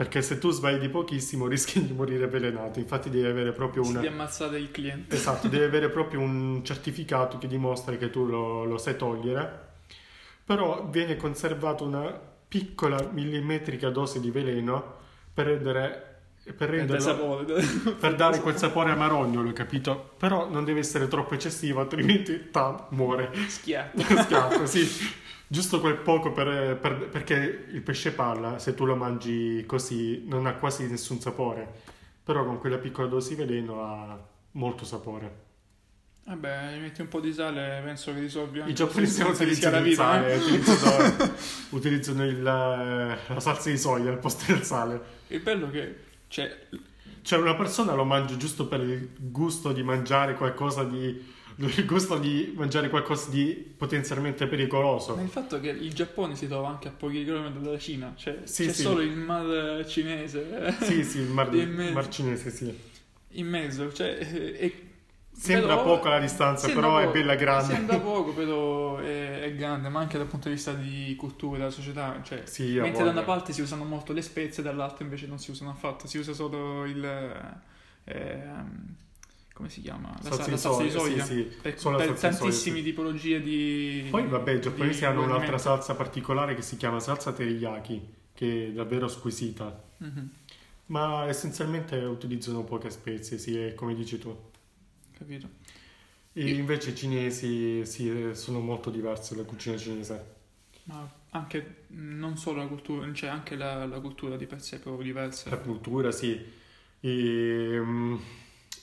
Perché 0.00 0.22
se 0.22 0.38
tu 0.38 0.48
sbagli 0.50 0.78
di 0.78 0.88
pochissimo 0.88 1.44
rischi 1.46 1.84
di 1.84 1.92
morire 1.92 2.24
avvelenato, 2.24 2.78
infatti 2.78 3.10
devi 3.10 3.26
avere 3.26 3.52
proprio 3.52 3.82
Di 3.82 3.88
una... 3.90 4.00
ammazzare 4.00 4.58
il 4.58 4.70
cliente. 4.70 5.14
Esatto, 5.14 5.46
devi 5.46 5.62
avere 5.68 5.90
proprio 5.90 6.20
un 6.20 6.64
certificato 6.64 7.36
che 7.36 7.46
dimostra 7.46 7.94
che 7.96 8.08
tu 8.08 8.24
lo, 8.24 8.64
lo 8.64 8.78
sai 8.78 8.96
togliere, 8.96 9.68
però 10.42 10.86
viene 10.86 11.16
conservata 11.16 11.84
una 11.84 12.18
piccola 12.48 13.10
millimetrica 13.12 13.90
dose 13.90 14.20
di 14.20 14.30
veleno 14.30 14.94
per 15.34 15.44
rendere... 15.48 16.09
Per, 16.56 16.68
renderlo, 16.68 17.44
per 17.98 18.14
dare 18.14 18.40
quel 18.40 18.56
sapore 18.56 18.90
amarognolo, 18.90 19.52
capito? 19.52 20.14
Però 20.18 20.48
non 20.48 20.64
deve 20.64 20.80
essere 20.80 21.08
troppo 21.08 21.34
eccessivo, 21.34 21.80
altrimenti 21.80 22.50
ta, 22.50 22.86
muore. 22.90 23.30
Schiatto. 23.48 24.00
Schiatto, 24.22 24.66
sì. 24.66 24.86
Giusto 25.46 25.80
quel 25.80 25.96
poco 25.96 26.32
per- 26.32 26.76
per- 26.76 27.08
perché 27.08 27.66
il 27.72 27.82
pesce 27.82 28.12
palla, 28.12 28.58
se 28.58 28.74
tu 28.74 28.84
lo 28.84 28.94
mangi 28.94 29.64
così, 29.66 30.24
non 30.26 30.46
ha 30.46 30.54
quasi 30.54 30.88
nessun 30.88 31.20
sapore. 31.20 31.68
Però 32.22 32.44
con 32.44 32.58
quella 32.58 32.78
piccola 32.78 33.08
dose 33.08 33.30
di 33.30 33.34
veleno 33.34 33.82
ha 33.82 34.18
molto 34.52 34.84
sapore. 34.84 35.48
Vabbè, 36.26 36.78
metti 36.78 37.00
un 37.00 37.08
po' 37.08 37.18
di 37.18 37.32
sale, 37.32 37.80
penso 37.82 38.12
che 38.14 38.20
risolvi 38.20 38.60
anche 38.60 38.70
I 38.70 38.74
giapponesi 38.74 39.20
non 39.22 39.32
utilizzano 39.32 39.74
la 39.74 39.78
il 39.78 39.84
vita. 39.88 40.02
sale, 40.04 40.32
eh. 40.32 40.36
utilizzano, 40.36 41.32
utilizzano 41.70 42.24
il, 42.26 42.36
eh, 42.36 43.18
la 43.34 43.40
salsa 43.40 43.70
di 43.70 43.78
soia 43.78 44.10
al 44.10 44.18
posto 44.18 44.52
del 44.52 44.62
sale. 44.62 45.00
Il 45.28 45.40
bello 45.40 45.66
è 45.66 45.70
che, 45.70 45.96
cioè, 46.30 46.68
Cioè 47.22 47.38
una 47.38 47.54
persona 47.54 47.92
lo 47.94 48.04
mangia 48.04 48.36
giusto 48.36 48.66
per 48.66 48.80
il 48.80 49.10
gusto 49.18 49.72
di 49.72 49.82
mangiare 49.82 50.34
qualcosa 50.34 50.84
di... 50.84 51.38
il 51.56 51.84
gusto 51.86 52.18
di 52.18 52.52
mangiare 52.56 52.88
qualcosa 52.88 53.28
di 53.30 53.52
potenzialmente 53.76 54.46
pericoloso. 54.46 55.14
ma 55.16 55.22
il 55.22 55.28
fatto 55.28 55.60
che 55.60 55.68
il 55.68 55.92
Giappone 55.92 56.34
si 56.36 56.46
trova 56.46 56.68
anche 56.68 56.88
a 56.88 56.92
pochi 56.92 57.22
chilometri 57.24 57.60
dalla 57.62 57.78
Cina, 57.78 58.14
cioè 58.16 58.40
Sì, 58.44 58.66
c'è 58.66 58.72
sì. 58.72 58.82
solo 58.82 59.02
il 59.02 59.16
mar 59.16 59.84
cinese 59.86 60.74
Sì, 60.80 61.04
sì, 61.04 61.18
il 61.18 61.28
mar, 61.28 61.52
In 61.54 61.70
mezzo. 61.74 61.92
mar 61.92 62.08
cinese, 62.08 62.50
sì. 62.50 62.74
in 63.32 63.46
mezzo, 63.46 63.92
cioè, 63.92 64.18
e- 64.58 64.84
Sembra 65.42 65.76
però- 65.76 65.96
poco 65.96 66.08
la 66.08 66.18
distanza, 66.20 66.68
però 66.68 66.98
è 66.98 67.04
poco, 67.04 67.18
bella 67.18 67.34
grande. 67.34 67.74
Sembra 67.74 67.98
poco, 68.00 68.32
però 68.34 68.98
è, 68.98 69.40
è 69.40 69.54
grande, 69.54 69.88
ma 69.88 70.00
anche 70.00 70.18
dal 70.18 70.26
punto 70.26 70.48
di 70.48 70.54
vista 70.54 70.72
di 70.74 71.14
cultura, 71.16 71.58
della 71.58 71.70
società, 71.70 72.20
cioè, 72.22 72.42
Sì, 72.44 72.78
mentre 72.78 73.04
da 73.04 73.10
una 73.10 73.22
parte 73.22 73.52
si 73.52 73.62
usano 73.62 73.84
molto 73.84 74.12
le 74.12 74.22
spezie, 74.22 74.62
dall'altra 74.62 75.04
invece 75.04 75.26
non 75.26 75.38
si 75.38 75.50
usano 75.50 75.70
affatto, 75.70 76.06
si 76.06 76.18
usa 76.18 76.34
solo 76.34 76.84
il... 76.84 77.02
ehm, 78.04 78.94
come 79.54 79.68
si 79.68 79.80
chiama? 79.82 80.10
La, 80.22 80.30
Salsa 80.30 80.36
sa- 80.36 80.44
di 80.44 80.50
la 80.50 80.56
salsa 80.56 80.82
di 80.82 80.90
soia, 80.90 81.24
sì, 81.24 81.34
sì. 81.34 81.42
Per, 81.60 81.74
per 81.96 82.12
tantissime 82.18 82.76
sì. 82.78 82.82
tipologie 82.82 83.40
di... 83.40 84.06
Poi 84.10 84.26
vabbè, 84.26 84.52
i 84.52 84.60
giapponesi 84.60 85.04
hanno 85.04 85.22
un'altra 85.24 85.58
salsa 85.58 85.94
particolare 85.94 86.54
che 86.54 86.62
si 86.62 86.76
chiama 86.76 87.00
salsa 87.00 87.32
teriyaki, 87.32 88.14
che 88.34 88.68
è 88.68 88.72
davvero 88.72 89.08
squisita. 89.08 89.82
Mhm, 89.98 90.30
Ma 90.86 91.26
essenzialmente 91.26 91.96
utilizzano 91.96 92.64
poche 92.64 92.90
spezie, 92.90 93.38
sì, 93.38 93.56
è 93.58 93.74
come 93.74 93.94
dici 93.94 94.18
tu. 94.18 94.34
Capito. 95.20 95.48
E 96.32 96.48
invece 96.50 96.90
i 96.90 96.94
cinesi 96.96 97.84
sì, 97.86 98.30
sono 98.34 98.60
molto 98.60 98.90
diversi 98.90 99.34
dalla 99.34 99.46
cucina 99.46 99.76
cinese. 99.76 100.34
Ma 100.84 101.08
anche 101.30 101.84
non 101.88 102.36
solo 102.36 102.62
la 102.62 102.66
cultura, 102.66 103.12
cioè 103.12 103.30
anche 103.30 103.54
la, 103.56 103.84
la 103.86 104.00
cultura 104.00 104.36
di 104.36 104.46
per 104.46 104.60
sé 104.62 104.76
è 104.76 104.78
proprio 104.80 105.04
diversa. 105.04 105.50
La 105.50 105.58
cultura, 105.58 106.10
sì. 106.10 106.40
E, 107.00 107.78
mm, 107.80 108.12
anche, 108.12 108.28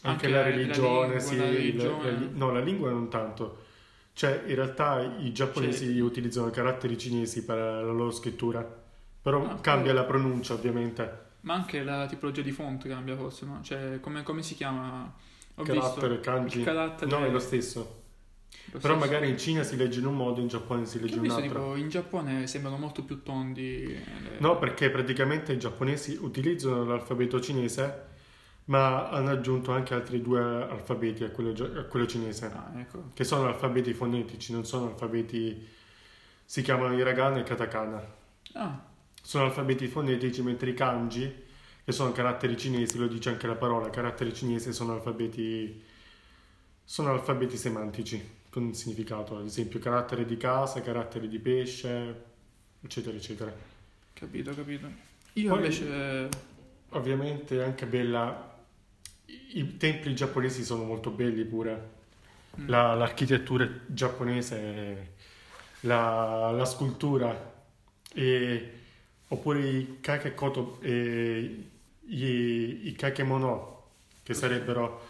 Anche 0.01 0.27
la 0.29 0.37
la- 0.37 0.43
la 0.43 0.49
religione, 0.55 1.07
lingua, 1.15 1.19
sì. 1.19 1.37
la 1.37 1.49
religione. 1.49 2.11
la 2.11 2.27
no, 2.33 2.51
la 2.51 2.61
lingua 2.61 2.89
non 2.91 3.09
tanto. 3.09 3.63
Cioè, 4.13 4.43
in 4.47 4.55
realtà 4.55 5.01
i 5.19 5.31
giapponesi 5.31 5.85
Cioè- 5.85 5.99
utilizzano 6.01 6.49
caratteri 6.49 6.97
cinesi 6.97 7.43
per 7.45 7.57
la 7.57 7.81
loro 7.91 8.11
scrittura. 8.11 8.61
Però 9.21 9.43
Ah, 9.45 9.59
cambia 9.59 9.91
però- 9.93 10.01
la 10.03 10.07
pronuncia, 10.07 10.53
ovviamente. 10.53 11.25
Ma 11.41 11.53
anche 11.53 11.83
la 11.83 12.05
tipologia 12.07 12.41
di 12.41 12.51
font 12.51 12.87
cambia 12.87 13.15
forse, 13.15 13.45
no? 13.45 13.59
Cioè 13.63 13.99
come, 13.99 14.23
come 14.23 14.41
si 14.43 14.55
chiama? 14.55 15.13
Ho 15.59 15.63
Carattere, 15.63 16.15
visto 16.17 16.31
kanji. 16.31 16.59
il 16.59 16.65
carattere... 16.65 17.11
No, 17.11 17.25
è 17.25 17.29
lo 17.29 17.39
stesso. 17.39 17.79
lo 18.71 18.79
Però 18.79 18.95
stesso. 18.95 18.95
magari 18.97 19.29
in 19.29 19.37
Cina 19.37 19.63
si 19.63 19.75
legge 19.75 19.99
in 19.99 20.05
un 20.05 20.15
modo, 20.15 20.39
in 20.41 20.47
Giappone 20.47 20.85
si 20.85 20.99
legge 20.99 21.15
in 21.15 21.21
un 21.21 21.29
altro. 21.31 21.47
tipo 21.47 21.75
in 21.75 21.89
Giappone 21.89 22.47
sembrano 22.47 22.77
molto 22.77 23.03
più 23.03 23.23
tondi. 23.23 23.83
eh, 23.85 23.87
le- 24.21 24.37
No, 24.39 24.57
perché 24.59 24.89
praticamente 24.91 25.53
i 25.53 25.57
giapponesi 25.59 26.17
utilizzano 26.21 26.83
l'alfabeto 26.85 27.39
cinese, 27.41 28.05
ma 28.65 29.09
hanno 29.09 29.29
aggiunto 29.31 29.71
anche 29.71 29.93
altri 29.93 30.21
due 30.21 30.41
alfabeti 30.41 31.23
a 31.23 31.29
quello, 31.31 31.51
a 31.79 31.83
quello 31.85 32.05
cinese, 32.05 32.45
Ah, 32.53 32.71
ecco. 32.79 33.09
che 33.13 33.23
sono 33.23 33.47
alfabeti 33.47 33.93
fonetici, 33.93 34.51
non 34.53 34.65
sono 34.65 34.87
alfabeti... 34.87 35.65
si 36.45 36.61
chiamano 36.61 36.95
hiragana 36.97 37.39
e 37.39 37.43
katakana. 37.43 38.15
Ah, 38.53 38.85
Sono 39.21 39.45
alfabeti 39.45 39.87
fonetici, 39.87 40.41
mentre 40.41 40.69
i 40.69 40.73
kanji, 40.73 41.33
che 41.87 41.93
sono 41.93 42.11
caratteri 42.11 42.57
cinesi, 42.57 42.97
lo 42.97 43.07
dice 43.07 43.29
anche 43.29 43.47
la 43.47 43.55
parola, 43.55 43.89
caratteri 43.89 44.33
cinesi 44.33 44.73
sono 44.73 44.91
alfabeti... 44.93 45.81
sono 46.83 47.11
alfabeti 47.11 47.55
semantici, 47.55 48.21
con 48.49 48.63
un 48.63 48.73
significato, 48.73 49.37
ad 49.37 49.45
esempio 49.45 49.79
carattere 49.79 50.25
di 50.25 50.35
casa, 50.35 50.81
carattere 50.81 51.29
di 51.29 51.39
pesce, 51.39 52.23
eccetera, 52.81 53.15
eccetera. 53.15 53.53
capito, 54.13 54.53
capito. 54.53 54.87
Io 55.33 55.49
Poi- 55.49 55.57
invece... 55.57 56.29
Ovviamente 56.91 57.61
anche 57.63 57.85
bella. 57.85 58.55
I 59.25 59.59
i 59.59 59.77
templi 59.77 60.15
giapponesi 60.15 60.63
sono 60.63 60.83
molto 60.83 61.09
belli 61.11 61.43
pure. 61.45 61.95
mm, 62.59 62.67
La- 62.67 62.93
l'architettura 62.95 63.69
giapponese, 63.87 65.13
la, 65.81 66.51
la 66.51 66.65
scultura, 66.65 67.53
e, 68.13 68.71
oppure 69.27 69.67
i 69.69 69.97
kakekoto, 70.01 70.79
e, 70.81 71.69
i, 72.07 72.87
i 72.87 72.93
kakemono, 72.93 73.83
che 74.23 74.33
sarebbero 74.33 75.07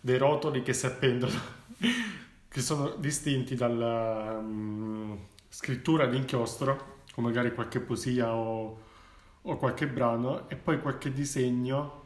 dei 0.00 0.18
rotoli 0.18 0.62
che 0.62 0.72
si 0.72 0.86
appendono, 0.86 1.38
che 2.48 2.60
sono 2.60 2.94
distinti 2.96 3.54
dalla 3.54 4.40
mm, 4.40 5.14
scrittura 5.48 6.06
d'inchiostro, 6.06 6.98
o 7.14 7.22
magari 7.22 7.52
qualche 7.52 7.80
poesia 7.80 8.32
o 8.34 8.88
o 9.42 9.56
qualche 9.56 9.86
brano 9.86 10.48
e 10.48 10.56
poi 10.56 10.80
qualche 10.80 11.12
disegno 11.12 11.98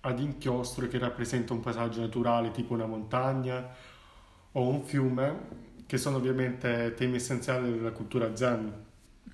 ad 0.00 0.18
inchiostro 0.20 0.88
che 0.88 0.98
rappresenta 0.98 1.52
un 1.52 1.60
paesaggio 1.60 2.00
naturale 2.00 2.50
tipo 2.50 2.74
una 2.74 2.86
montagna 2.86 3.68
o 4.52 4.68
un 4.68 4.82
fiume 4.82 5.64
che 5.86 5.98
sono 5.98 6.16
ovviamente 6.16 6.94
temi 6.96 7.16
essenziali 7.16 7.70
della 7.70 7.92
cultura 7.92 8.34
zen. 8.34 8.84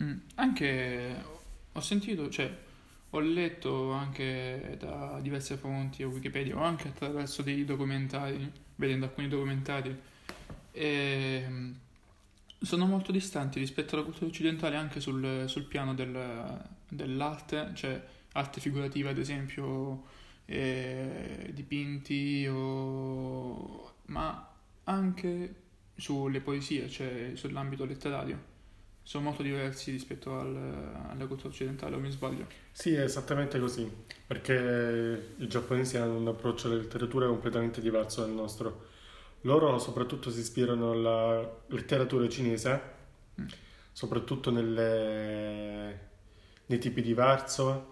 mm, 0.03 0.17
anche 0.35 1.25
ho 1.73 1.81
sentito, 1.81 2.29
cioè 2.29 2.51
ho 3.15 3.21
letto 3.21 3.91
anche 3.93 4.77
da 4.79 5.19
diverse 5.21 5.57
fonti 5.57 6.03
a 6.03 6.09
Wikipedia 6.09 6.57
o 6.57 6.63
anche 6.63 6.89
attraverso 6.89 7.43
dei 7.43 7.65
documentari, 7.65 8.51
vedendo 8.77 9.05
alcuni 9.07 9.29
documentari, 9.29 9.95
e 10.73 11.45
mm, 11.47 11.73
sono 12.61 12.87
molto 12.87 13.13
distanti 13.13 13.59
rispetto 13.59 13.95
alla 13.95 14.05
cultura 14.05 14.27
occidentale 14.27 14.77
anche 14.77 15.01
sul, 15.01 15.45
sul 15.47 15.65
piano 15.65 15.95
del- 15.95 16.65
dell'arte, 16.89 17.73
cioè 17.75 18.03
arte 18.33 18.61
figurativa, 18.61 19.11
ad 19.11 19.19
esempio, 19.19 20.05
eh, 20.47 21.51
dipinti, 21.53 22.47
o... 22.49 23.95
ma 24.07 24.49
anche 24.85 25.55
sulle 25.97 26.41
poesie, 26.41 26.89
cioè 26.89 27.33
sull'ambito 27.35 27.85
letterario. 27.85 28.52
Sono 29.05 29.25
molto 29.25 29.43
diversi 29.43 29.91
rispetto 29.91 30.39
al- 30.39 31.09
alla 31.11 31.27
cultura 31.27 31.49
occidentale, 31.49 31.97
o 31.97 31.99
mi 31.99 32.11
sbaglio? 32.11 32.47
Sì, 32.71 32.95
è 32.95 33.03
esattamente 33.03 33.59
così, 33.59 33.91
perché 34.27 35.35
i 35.39 35.47
giapponesi 35.49 35.97
hanno 35.97 36.17
un 36.17 36.29
approccio 36.29 36.69
alla 36.69 36.77
letteratura 36.77 37.27
completamente 37.27 37.81
diverso 37.81 38.21
dal 38.23 38.31
nostro. 38.31 38.87
Loro 39.43 39.79
soprattutto 39.79 40.31
si 40.31 40.41
ispirano 40.41 40.93
alla 40.93 41.63
letteratura 41.69 42.29
cinese, 42.29 42.81
Mm. 43.41 43.47
soprattutto 43.93 44.51
nelle- 44.51 45.99
nei 46.67 46.79
tipi 46.79 47.03
di 47.03 47.13
verso, 47.15 47.87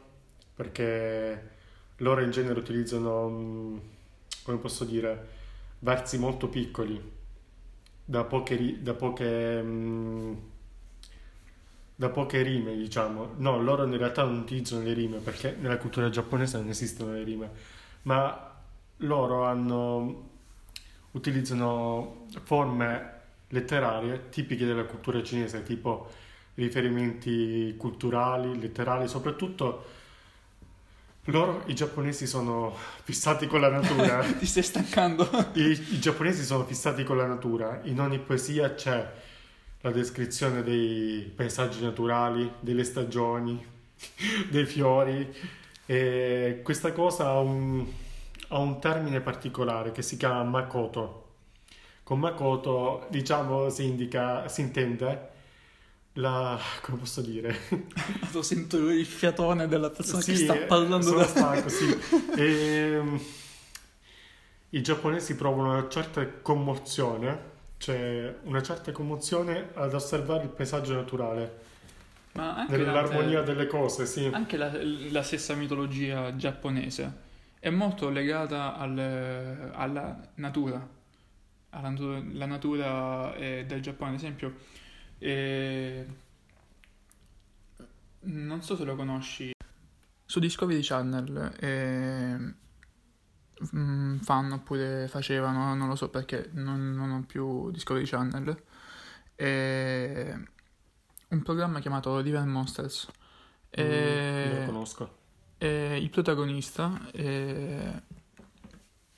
perché 0.54 1.50
loro 1.98 2.22
in 2.22 2.30
genere 2.30 2.58
utilizzano, 2.60 3.28
mm, 3.28 3.78
come 4.44 4.58
posso 4.58 4.84
dire, 4.84 5.28
versi 5.80 6.18
molto 6.18 6.48
piccoli, 6.48 7.00
da 8.04 8.24
poche, 8.24 8.82
da 8.82 8.94
poche, 8.94 9.62
mm, 9.62 10.34
da 12.00 12.08
poche 12.08 12.40
rime, 12.40 12.74
diciamo. 12.76 13.34
No, 13.36 13.60
loro 13.60 13.84
in 13.84 13.94
realtà 13.94 14.24
non 14.24 14.38
utilizzano 14.38 14.82
le 14.82 14.94
rime 14.94 15.18
perché 15.18 15.54
nella 15.60 15.76
cultura 15.76 16.08
giapponese 16.08 16.56
non 16.56 16.70
esistono 16.70 17.12
le 17.12 17.22
rime, 17.22 17.50
ma 18.04 18.54
loro 18.98 19.44
hanno, 19.44 20.28
utilizzano 21.10 22.24
forme 22.42 23.18
letterarie 23.48 24.30
tipiche 24.30 24.64
della 24.64 24.84
cultura 24.84 25.22
cinese, 25.22 25.62
tipo 25.62 26.10
riferimenti 26.54 27.74
culturali, 27.76 28.58
letterali, 28.58 29.06
soprattutto 29.06 29.84
loro, 31.24 31.64
i 31.66 31.74
giapponesi, 31.74 32.26
sono 32.26 32.74
fissati 33.02 33.46
con 33.46 33.60
la 33.60 33.68
natura. 33.68 34.24
Ti 34.38 34.46
stai 34.46 34.62
stancando? 34.62 35.28
I, 35.52 35.70
i 35.72 36.00
giapponesi 36.00 36.44
sono 36.44 36.64
fissati 36.64 37.04
con 37.04 37.18
la 37.18 37.26
natura. 37.26 37.80
In 37.84 38.00
ogni 38.00 38.18
poesia 38.18 38.72
c'è 38.72 39.06
la 39.82 39.90
descrizione 39.90 40.62
dei 40.62 41.30
paesaggi 41.34 41.82
naturali, 41.82 42.50
delle 42.60 42.84
stagioni, 42.84 43.64
dei 44.50 44.66
fiori. 44.66 45.32
E 45.86 46.60
questa 46.62 46.92
cosa 46.92 47.28
ha 47.28 47.40
un, 47.40 47.84
ha 48.48 48.58
un 48.58 48.80
termine 48.80 49.20
particolare 49.20 49.92
che 49.92 50.02
si 50.02 50.16
chiama 50.16 50.42
Makoto. 50.44 51.18
Con 52.02 52.18
Makoto, 52.20 53.06
diciamo, 53.10 53.70
si 53.70 53.84
indica, 53.86 54.48
si 54.48 54.60
intende 54.62 55.28
la, 56.14 56.58
come 56.82 56.98
posso 56.98 57.20
dire? 57.20 57.56
Lo 58.32 58.42
sento 58.42 58.90
il 58.90 59.06
fiatone 59.06 59.68
della 59.68 59.90
persona 59.90 60.22
che 60.22 60.34
Sì, 60.34 60.44
sta 60.44 60.56
parlando 60.56 61.06
sono 61.06 61.18
da 61.18 61.26
stanco, 61.26 61.68
sì. 61.68 61.98
Ehm, 62.36 63.20
I 64.70 64.82
giapponesi 64.82 65.34
provano 65.34 65.72
una 65.72 65.88
certa 65.88 66.26
commozione, 66.42 67.49
cioè 67.80 68.36
una 68.42 68.60
certa 68.62 68.92
commozione 68.92 69.70
ad 69.72 69.94
osservare 69.94 70.42
il 70.42 70.50
paesaggio 70.50 70.94
naturale, 70.94 71.58
Ma 72.32 72.56
anche, 72.56 72.76
nell'armonia 72.76 73.38
tante- 73.38 73.54
delle 73.54 73.66
cose, 73.66 74.04
sì. 74.04 74.26
anche 74.30 74.58
la, 74.58 74.70
la 75.10 75.22
stessa 75.22 75.54
mitologia 75.54 76.36
giapponese 76.36 77.28
è 77.58 77.70
molto 77.70 78.10
legata 78.10 78.76
al- 78.76 79.70
alla 79.74 80.28
natura, 80.34 80.86
alla 81.70 81.94
la 82.32 82.46
natura 82.46 83.34
eh, 83.34 83.64
del 83.66 83.80
Giappone, 83.80 84.10
ad 84.10 84.16
esempio. 84.16 84.54
eh, 85.18 86.06
non 88.22 88.62
so 88.62 88.76
se 88.76 88.84
lo 88.84 88.94
conosci. 88.96 89.52
Su 90.26 90.38
Discovery 90.38 90.80
Channel 90.82 91.54
eh, 91.58 92.54
mm, 93.76 94.18
fanno 94.18 94.56
oppure 94.56 95.08
facevano, 95.08 95.74
non 95.74 95.88
lo 95.88 95.96
so 95.96 96.08
perché 96.10 96.50
non, 96.52 96.94
non 96.94 97.10
ho 97.12 97.24
più 97.26 97.70
Discovery 97.70 98.06
Channel, 98.06 98.62
eh, 99.36 100.34
un 101.28 101.42
programma 101.42 101.80
chiamato 101.80 102.18
River 102.20 102.44
Monsters. 102.44 103.08
Mm, 103.80 103.80
E- 103.82 104.40
non 104.42 104.52
lo 104.54 104.62
conosco. 104.62 105.18
e 105.58 105.96
il 106.00 106.10
protagonista 106.10 107.00
eh, 107.12 108.02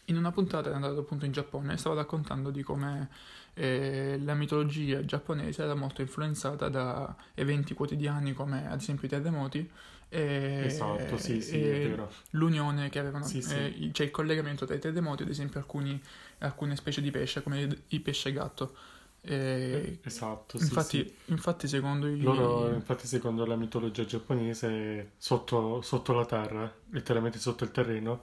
in 0.06 0.16
una 0.16 0.32
puntata 0.32 0.70
è 0.70 0.74
andato 0.74 1.00
appunto 1.00 1.24
in 1.24 1.32
Giappone 1.32 1.74
e 1.74 1.76
stava 1.76 1.94
raccontando 1.96 2.50
di 2.50 2.62
come 2.62 3.08
eh, 3.54 4.18
la 4.22 4.34
mitologia 4.34 5.04
giapponese 5.04 5.62
era 5.62 5.74
molto 5.74 6.00
influenzata 6.00 6.68
da 6.68 7.14
eventi 7.34 7.74
quotidiani 7.74 8.32
come 8.32 8.68
ad 8.70 8.80
esempio 8.80 9.06
i 9.06 9.10
terremoti 9.10 9.70
e, 10.08 10.64
Esatto, 10.66 11.16
sì, 11.16 11.40
sì, 11.40 11.56
e 11.56 11.96
l'unione 12.30 12.90
che 12.90 12.98
avevano, 12.98 13.24
Sì, 13.24 13.38
eh, 13.38 13.90
c'è 13.92 14.04
il 14.04 14.10
collegamento 14.10 14.66
tra 14.66 14.74
i 14.74 14.78
terremoti, 14.78 15.22
ad 15.22 15.30
esempio 15.30 15.58
alcuni- 15.58 16.00
alcune 16.38 16.76
specie 16.76 17.00
di 17.00 17.10
pesce 17.10 17.42
come 17.42 17.62
il, 17.62 17.82
il 17.88 18.00
pesce 18.02 18.30
gatto. 18.32 18.76
E 19.22 19.98
Esatto, 20.02 20.58
infatti, 20.58 21.14
infatti, 21.26 21.68
secondo 21.68 22.08
i 22.08 22.20
Loro, 22.20 22.74
infatti, 22.74 23.06
secondo 23.06 23.46
la 23.46 23.56
mitologia 23.56 24.04
giapponese, 24.04 25.12
sotto, 25.16 25.80
sotto 25.80 26.12
la 26.12 26.26
terra, 26.26 26.72
letteralmente 26.90 27.38
sotto 27.38 27.64
il 27.64 27.70
terreno, 27.70 28.22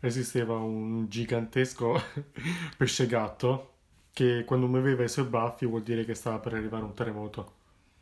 esisteva 0.00 0.56
un 0.56 1.06
gigantesco 1.08 2.00
pesce 2.78 3.06
gatto 3.06 3.69
che 4.20 4.44
quando 4.44 4.66
muoveva 4.66 5.02
i 5.02 5.08
suoi 5.08 5.24
baffi 5.24 5.64
vuol 5.66 5.82
dire 5.82 6.04
che 6.04 6.14
stava 6.14 6.38
per 6.38 6.52
arrivare 6.54 6.84
un 6.84 6.92
terremoto. 6.94 7.54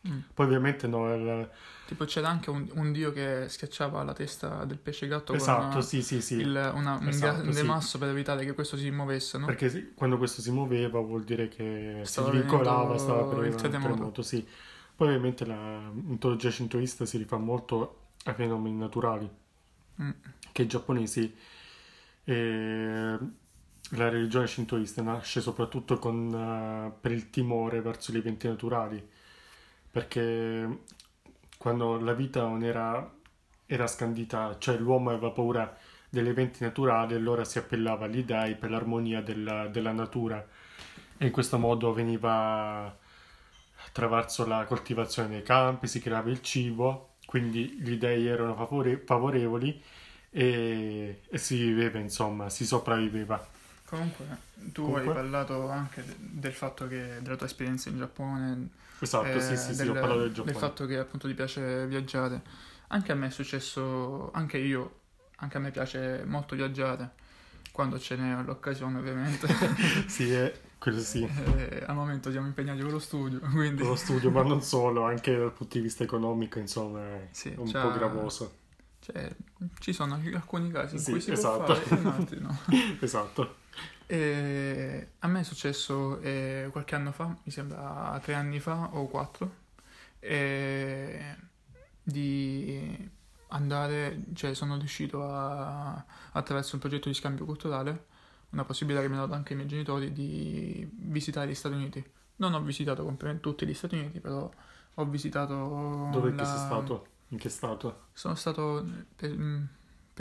Mm. 0.09 0.18
Poi 0.35 0.46
ovviamente 0.46 0.87
no, 0.87 1.12
il- 1.14 1.50
Tipo 1.87 2.04
c'era 2.04 2.28
anche 2.28 2.50
un, 2.50 2.68
un 2.74 2.92
dio 2.92 3.12
che 3.12 3.46
schiacciava 3.48 4.02
la 4.02 4.12
testa 4.12 4.64
del 4.64 4.78
pesce 4.78 5.07
gatto 5.07 5.33
esatto, 5.35 5.74
con 5.74 5.83
sì, 5.83 6.02
sì, 6.02 6.20
sì. 6.20 6.35
il- 6.37 6.70
una- 6.74 6.96
un 6.96 7.09
Esatto, 7.09 7.37
grande 7.42 7.52
sì. 7.52 7.64
masso 7.64 7.98
per 7.98 8.09
evitare 8.09 8.44
che 8.44 8.52
questo 8.52 8.76
si 8.76 8.90
muovesse, 8.90 9.38
no? 9.38 9.46
Perché 9.46 9.92
quando 9.94 10.18
questo 10.18 10.40
si 10.40 10.50
muoveva 10.50 11.00
vuol 11.00 11.24
dire 11.24 11.48
che 11.48 12.00
Stava 12.04 12.31
si 12.31 12.37
vincolava, 12.38 12.98
stava 12.98 13.24
per 13.24 13.38
il 13.38 13.44
arrivare 13.44 13.50
un 13.50 13.70
terremoto. 13.70 13.88
terremoto, 13.92 14.22
sì. 14.22 14.46
Poi 14.96 15.07
ovviamente 15.09 15.44
la 15.46 15.90
mitologia 15.92 16.50
shintoista 16.50 17.04
si 17.07 17.16
rifà 17.18 17.37
molto 17.38 18.07
ai 18.24 18.35
fenomeni 18.35 18.76
naturali, 18.76 19.28
Mm. 20.02 20.11
che 20.52 20.62
i 20.62 20.66
giapponesi, 20.66 21.35
eh, 22.24 23.18
la 23.90 24.09
religione 24.09 24.46
shintoista 24.46 25.03
nasce 25.03 25.40
soprattutto 25.40 25.98
con, 25.98 26.33
eh, 26.35 26.98
per 27.01 27.12
il 27.12 27.31
timore 27.31 27.81
verso 27.81 28.12
gli 28.12 28.18
eventi 28.18 28.46
naturali, 28.48 29.07
perché 29.90 30.83
quando 31.57 31.98
la 31.98 32.12
vita 32.12 32.42
non 32.42 32.62
era, 32.62 33.11
era 33.66 33.87
scandita, 33.87 34.57
cioè 34.59 34.77
l'uomo 34.79 35.11
aveva 35.11 35.31
paura 35.31 35.77
degli 36.09 36.29
eventi 36.29 36.62
naturali, 36.62 37.14
allora 37.14 37.44
si 37.44 37.59
appellava 37.59 38.07
agli 38.07 38.24
dei 38.24 38.57
per 38.57 38.70
l'armonia 38.70 39.20
della, 39.22 39.68
della 39.68 39.92
natura 39.92 40.46
e 41.16 41.27
in 41.27 41.33
questo 41.33 41.59
modo 41.59 41.92
veniva 41.92 42.96
attraverso 43.87 44.46
la 44.46 44.64
coltivazione 44.64 45.29
dei 45.29 45.42
campi, 45.42 45.87
si 45.87 46.01
creava 46.01 46.31
il 46.31 46.40
cibo, 46.42 47.14
quindi 47.27 47.77
gli 47.81 47.96
dei 47.96 48.27
erano 48.27 48.55
favore- 48.55 49.03
favorevoli 49.05 49.83
e, 50.31 51.22
e 51.29 51.38
si 51.38 51.57
viveva, 51.57 51.98
insomma, 51.98 52.48
si 52.51 52.64
sopravviveva. 52.66 53.57
Comunque, 53.88 54.27
tu 54.72 54.83
Comunque. 54.83 55.01
hai 55.09 55.14
parlato 55.14 55.68
anche 55.70 56.05
de- 56.05 56.16
del 56.18 56.53
fatto 56.53 56.87
che 56.87 57.18
della 57.22 57.37
tua 57.37 57.46
esperienza 57.46 57.88
in 57.88 57.96
Giappone, 57.98 58.68
Esatto, 59.01 59.27
eh, 59.27 59.40
sì, 59.40 59.57
sì, 59.57 59.70
sì, 59.74 59.77
del, 59.77 59.90
ho 59.90 59.92
parlato 59.94 60.20
del 60.20 60.29
Giappone. 60.33 60.53
del 60.53 60.61
fatto 60.61 60.87
che 60.87 60.98
appunto 60.98 61.27
ti 61.29 61.35
piace 61.35 61.87
viaggiare. 61.87 62.42
Anche 62.88 63.12
a 63.12 63.14
me 63.14 63.27
è 63.29 63.31
successo, 63.31 64.31
anche 64.33 64.59
io, 64.59 65.01
anche 65.37 65.57
a 65.57 65.61
me 65.61 65.70
piace 65.70 66.22
molto 66.27 66.55
viaggiare, 66.57 67.12
quando 67.72 67.98
ce 67.98 68.16
n'è 68.16 68.42
l'occasione 68.42 68.98
ovviamente. 68.98 69.46
Sì, 70.09 70.31
è, 70.33 70.53
quello 70.79 71.01
sì. 71.01 71.27
Eh, 71.57 71.83
al 71.87 71.94
momento 71.94 72.31
siamo 72.31 72.46
impegnati 72.46 72.81
con 72.81 72.90
lo 72.90 72.98
studio, 72.98 73.40
quindi... 73.40 73.83
Lo 73.83 73.94
studio, 73.94 74.31
ma 74.31 74.42
non 74.42 74.61
solo, 74.62 75.05
anche 75.05 75.37
dal 75.37 75.53
punto 75.53 75.77
di 75.77 75.83
vista 75.83 76.03
economico, 76.05 76.59
insomma, 76.59 77.05
è 77.07 77.29
Sì, 77.31 77.53
un 77.57 77.70
c'ha- 77.70 77.83
po' 77.83 77.92
gravoso. 77.92 78.53
Cioè, 79.01 79.35
ci 79.79 79.92
sono 79.92 80.14
alcuni 80.14 80.70
casi 80.70 80.96
in 80.96 81.03
Sì, 81.03 81.12
cui 81.12 81.20
si 81.20 81.31
esatto. 81.33 81.64
può 81.64 81.74
fare 81.74 82.03
e 82.03 82.07
altri 82.09 82.40
no. 82.40 82.59
Esatto. 83.01 83.55
E 84.11 85.12
a 85.18 85.27
me 85.29 85.40
è 85.40 85.42
successo 85.42 86.18
eh, 86.21 86.68
qualche 86.73 86.94
anno 86.94 87.12
fa, 87.12 87.27
mi 87.44 87.51
sembra 87.53 88.18
tre 88.23 88.35
anni 88.35 88.59
fa 88.59 88.88
o 88.94 89.07
quattro, 89.07 89.55
eh, 90.21 91.37
di 92.03 93.11
andare, 93.49 94.25
cioè 94.35 94.55
sono 94.55 94.77
riuscito 94.79 95.25
a, 95.25 96.05
attraverso 96.33 96.75
un 96.77 96.81
progetto 96.81 97.09
di 97.09 97.14
scambio 97.14 97.44
culturale, 97.44 98.07
una 98.51 98.64
possibilità 98.64 99.03
che 99.03 99.09
mi 99.09 99.16
hanno 99.16 99.27
dato 99.27 99.37
anche 99.37 99.53
i 99.53 99.57
miei 99.57 99.68
genitori 99.68 100.12
di 100.12 100.88
visitare 100.94 101.51
gli 101.51 101.55
Stati 101.55 101.75
Uniti. 101.75 102.03
Non 102.37 102.55
ho 102.55 102.62
visitato 102.62 103.05
completamente 103.05 103.42
tutti 103.47 103.66
gli 103.66 103.75
Stati 103.75 103.97
Uniti, 103.97 104.21
però 104.21 104.51
ho 104.94 105.05
visitato 105.07 105.55
Dove 106.11 106.33
la- 106.35 106.44
sei 106.44 106.59
stato? 106.59 107.07
In 107.29 107.38
che 107.38 107.49
stato? 107.51 108.07
sono 108.12 108.35
stato 108.35 108.85
per, 109.14 109.31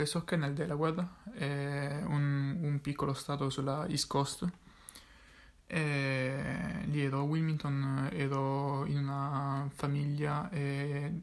mm, 0.00 0.04
pressoché 0.04 0.36
nel 0.36 0.54
Delaware, 0.54 1.08
è 1.34 2.02
un, 2.06 2.58
un 2.62 2.80
piccolo 2.80 3.12
stato 3.14 3.50
sulla 3.50 3.86
East 3.88 4.06
Coast. 4.08 4.46
E 5.70 6.84
lì 6.86 7.02
ero 7.02 7.18
a 7.20 7.22
Wilmington, 7.22 8.08
ero 8.12 8.86
in 8.86 8.96
una 8.98 9.68
famiglia 9.74 10.48
e 10.50 11.20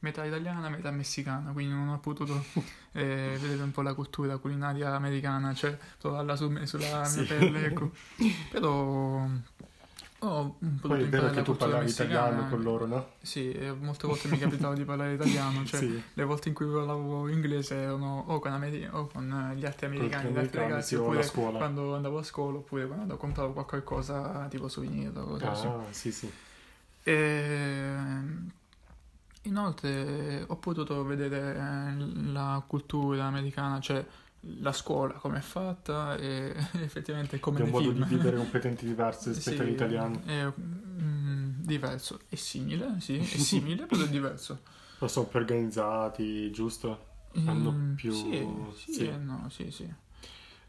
metà 0.00 0.24
italiana, 0.24 0.68
metà 0.68 0.90
messicana, 0.92 1.52
quindi 1.52 1.74
non 1.74 1.88
ho 1.88 1.98
potuto 1.98 2.44
eh, 2.92 3.36
vedere 3.40 3.62
un 3.62 3.72
po' 3.72 3.82
la 3.82 3.94
cultura 3.94 4.38
culinaria 4.38 4.94
americana, 4.94 5.52
cioè 5.54 5.76
trovarla 5.98 6.36
su, 6.36 6.64
sulla 6.64 7.04
Sì. 7.04 7.18
mia 7.18 7.24
pelle, 7.24 7.64
ecco. 7.66 7.90
Però 8.50 9.28
potuto 10.26 10.88
Poi 10.88 11.02
è 11.02 11.08
vero 11.08 11.30
che 11.30 11.42
tu 11.42 11.56
parlavi 11.56 11.84
messicana. 11.84 12.14
italiano 12.14 12.48
con 12.48 12.62
loro, 12.62 12.86
no? 12.86 13.06
Sì, 13.20 13.56
molte 13.80 14.06
volte 14.06 14.28
mi 14.28 14.38
capitava 14.38 14.74
di 14.74 14.84
parlare 14.84 15.14
italiano, 15.14 15.64
cioè 15.66 15.80
sì, 15.80 16.02
le 16.12 16.24
volte 16.24 16.48
in 16.48 16.54
cui 16.54 16.66
parlavo 16.66 17.28
inglese 17.28 17.74
erano 17.76 18.24
o 18.26 18.38
con, 18.38 18.52
ameri- 18.52 18.88
o 18.90 19.06
con 19.06 19.52
gli 19.56 19.64
altri 19.64 19.86
americani, 19.86 20.32
gli 20.32 20.38
altri 20.38 20.58
ragazzi, 20.60 20.88
sì, 20.88 20.94
oppure 20.96 21.26
quando 21.56 21.94
andavo 21.94 22.18
a 22.18 22.22
scuola, 22.22 22.58
oppure 22.58 22.86
quando 22.86 23.16
compravo 23.16 23.52
qualche 23.52 23.82
cosa 23.82 24.46
tipo 24.48 24.68
souvenir 24.68 25.16
o 25.16 25.24
cose 25.24 25.46
così. 25.46 25.66
Ah, 25.66 25.84
sì, 25.90 26.12
sì. 26.12 26.30
E 27.04 27.94
inoltre 29.42 30.44
ho 30.46 30.56
potuto 30.56 31.04
vedere 31.04 31.56
eh, 31.56 32.30
la 32.32 32.62
cultura 32.66 33.24
americana, 33.24 33.80
cioè 33.80 34.04
la 34.58 34.72
scuola 34.72 35.14
come 35.14 35.38
è 35.38 35.40
fatta 35.40 36.16
e 36.16 36.54
effettivamente 36.82 37.38
come 37.40 37.60
È 37.60 37.62
un 37.62 37.70
modo 37.70 37.90
film. 37.90 37.92
di 37.92 38.02
vivere 38.04 38.36
completamente 38.36 38.84
diverso 38.84 39.28
rispetto 39.30 39.62
Sì, 39.62 39.62
all'italiano. 39.62 40.22
È 40.24 40.52
mm, 40.60 41.62
diverso, 41.62 42.20
è 42.28 42.34
simile, 42.34 43.00
sì, 43.00 43.16
è 43.18 43.36
simile, 43.38 43.86
però 43.86 44.04
è 44.04 44.08
diverso. 44.08 44.60
Lo 44.98 45.08
sono 45.08 45.26
più 45.26 45.38
organizzati, 45.40 46.50
giusto? 46.50 47.06
Hanno 47.44 47.72
Mm, 47.72 47.94
più- 47.94 48.72
Sì, 48.74 48.90
sì, 48.92 48.92
sì. 48.92 49.08
e 49.08 49.16
no, 49.16 49.48
sì, 49.50 49.70
sì. 49.70 49.92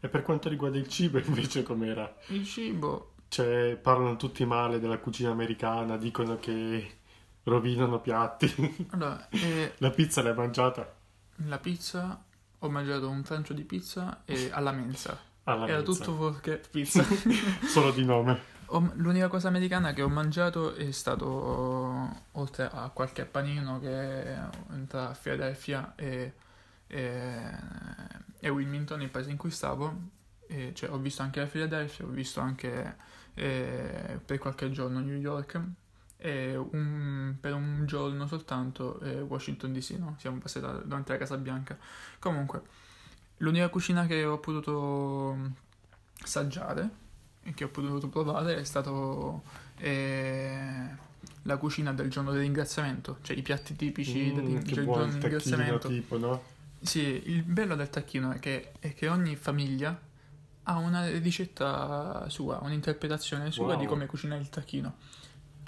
E 0.00 0.08
per 0.08 0.22
quanto 0.22 0.48
riguarda 0.48 0.78
il 0.78 0.86
cibo, 0.88 1.18
invece, 1.26 1.62
com'era? 1.64 2.14
Il 2.28 2.44
cibo, 2.44 3.14
Cioè, 3.28 3.76
parlano 3.76 4.16
tutti 4.16 4.44
male 4.46 4.78
della 4.78 4.98
cucina 4.98 5.30
americana, 5.30 5.96
dicono 5.98 6.38
che 6.38 6.98
rovinano 7.44 8.00
piatti. 8.00 8.46
allora, 8.90 9.28
eh, 9.40 9.74
La 9.78 9.90
pizza 9.90 10.22
l'hai 10.22 10.34
mangiata? 10.34 10.94
la 11.48 11.58
pizza, 11.58 12.24
ho 12.66 12.70
mangiato 12.70 13.08
un 13.08 13.22
trancio 13.22 13.52
di 13.52 13.62
pizza 13.62 14.22
e 14.24 14.50
alla 14.52 14.72
mensa. 14.72 15.18
Alla 15.44 15.66
Era 15.66 15.78
mensa. 15.78 15.92
tutto 15.92 16.14
fuorché 16.14 16.60
pizza. 16.70 17.04
Solo 17.66 17.90
di 17.90 18.04
nome. 18.04 18.52
L'unica 18.94 19.28
cosa 19.28 19.48
americana 19.48 19.92
che 19.92 20.02
ho 20.02 20.08
mangiato 20.08 20.74
è 20.74 20.90
stato, 20.90 22.22
oltre 22.32 22.68
a 22.72 22.90
qualche 22.92 23.24
panino 23.24 23.78
che 23.78 24.36
tra 24.88 25.16
Philadelphia 25.20 25.92
e, 25.94 26.32
e, 26.86 27.50
e 28.40 28.48
Wilmington, 28.48 29.02
il 29.02 29.10
paese 29.10 29.30
in 29.30 29.36
cui 29.36 29.50
stavo, 29.50 29.94
e, 30.48 30.72
cioè, 30.74 30.90
ho 30.90 30.98
visto 30.98 31.22
anche 31.22 31.40
la 31.40 31.46
Philadelphia, 31.46 32.04
ho 32.04 32.08
visto 32.08 32.40
anche 32.40 32.96
eh, 33.34 34.18
per 34.24 34.38
qualche 34.38 34.70
giorno 34.70 34.98
New 35.00 35.18
York 35.18 35.60
e 36.24 36.56
un- 36.56 37.36
per 37.38 37.52
un 37.52 37.84
giorno 37.86 38.26
soltanto 38.26 38.98
eh, 39.00 39.20
Washington 39.20 39.74
DC, 39.74 39.90
no? 39.98 40.16
Siamo 40.18 40.38
passati 40.38 40.64
da- 40.64 40.72
davanti 40.82 41.10
alla 41.10 41.20
Casa 41.20 41.36
Bianca. 41.36 41.76
Comunque, 42.18 42.62
l'unica 43.38 43.68
cucina 43.68 44.06
che 44.06 44.24
ho 44.24 44.38
potuto 44.38 45.36
assaggiare 46.22 46.88
e 47.42 47.52
che 47.52 47.64
ho 47.64 47.68
potuto 47.68 48.08
provare 48.08 48.56
è 48.56 48.64
stato 48.64 49.42
eh, 49.78 50.86
la 51.42 51.56
cucina 51.58 51.92
del 51.92 52.08
giorno 52.10 52.30
del 52.30 52.40
ringraziamento, 52.40 53.18
cioè 53.20 53.36
i 53.36 53.42
piatti 53.42 53.76
tipici 53.76 54.32
del, 54.32 54.44
Mm, 54.44 54.58
che 54.62 54.74
del 54.76 54.84
buono 54.84 55.00
giorno 55.02 55.12
del 55.12 55.22
ringraziamento. 55.22 55.88
tipo, 55.88 56.16
no? 56.16 56.42
Sì, 56.80 57.22
il 57.26 57.42
bello 57.42 57.76
del 57.76 57.90
tacchino 57.90 58.32
è 58.32 58.38
che, 58.38 58.72
è 58.78 58.94
che 58.94 59.08
ogni 59.08 59.36
famiglia 59.36 59.98
ha 60.66 60.76
una 60.78 61.06
ricetta 61.18 62.26
sua, 62.30 62.58
un'interpretazione 62.62 63.50
sua 63.52 63.66
Wow. 63.72 63.78
di 63.78 63.84
come 63.86 64.06
cucinare 64.06 64.40
il 64.40 64.48
tacchino. 64.48 64.94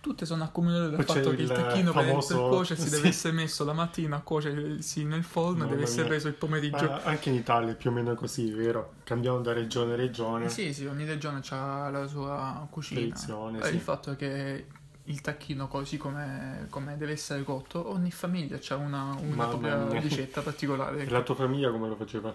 Tutte 0.07 0.25
sono 0.25 0.45
accomunate 0.45 0.91
dal 0.91 1.05
Poi 1.05 1.17
fatto 1.17 1.31
che 1.35 1.43
il 1.43 1.49
tacchino 1.49 1.93
per, 1.93 2.05
famoso- 2.05 2.39
per 2.39 2.49
cuocersi 2.49 2.85
sì. 2.87 2.91
deve 2.91 3.09
essere 3.09 3.33
messo 3.35 3.65
la 3.65 3.73
mattina 3.73 4.15
a 4.15 4.21
cuocersi 4.21 5.03
nel 5.05 5.25
forno 5.25 5.59
Mamma 5.59 5.71
deve 5.71 5.83
essere 5.83 6.03
mia. 6.03 6.11
preso 6.11 6.29
il 6.29 6.35
pomeriggio. 6.35 6.89
Ah, 6.93 7.01
anche 7.03 7.29
in 7.31 7.35
Italia 7.35 7.73
è 7.73 7.75
più 7.75 7.91
o 7.91 7.93
meno 7.93 8.15
così, 8.15 8.53
vero? 8.53 8.93
Cambiamo 9.03 9.41
da 9.41 9.53
regione 9.53 9.95
a 9.95 9.97
regione. 9.97 10.45
Eh 10.45 10.49
Sì, 10.49 10.73
sì, 10.73 10.87
ogni 10.87 11.05
regione 11.05 11.41
ha 11.49 11.91
la 11.91 12.07
sua 12.07 12.65
cucina. 12.71 13.01
Tradizione, 13.01 13.59
Eh, 13.59 13.65
sì. 13.65 13.75
Il 13.75 13.81
fatto 13.81 14.13
è 14.13 14.17
che 14.17 14.67
il 15.03 15.21
tacchino, 15.21 15.67
così 15.67 15.97
come, 15.97 16.69
come 16.71 16.97
deve 16.97 17.11
essere 17.11 17.43
cotto, 17.43 17.91
ogni 17.91 18.13
famiglia 18.13 18.61
ha 18.69 18.75
una, 18.77 19.17
una 19.21 19.47
propria 19.49 19.89
ricetta 19.99 20.41
particolare. 20.41 21.03
E 21.05 21.09
la 21.11 21.23
tua 21.23 21.35
famiglia 21.35 21.73
come 21.73 21.89
lo 21.89 21.97
faceva? 21.97 22.33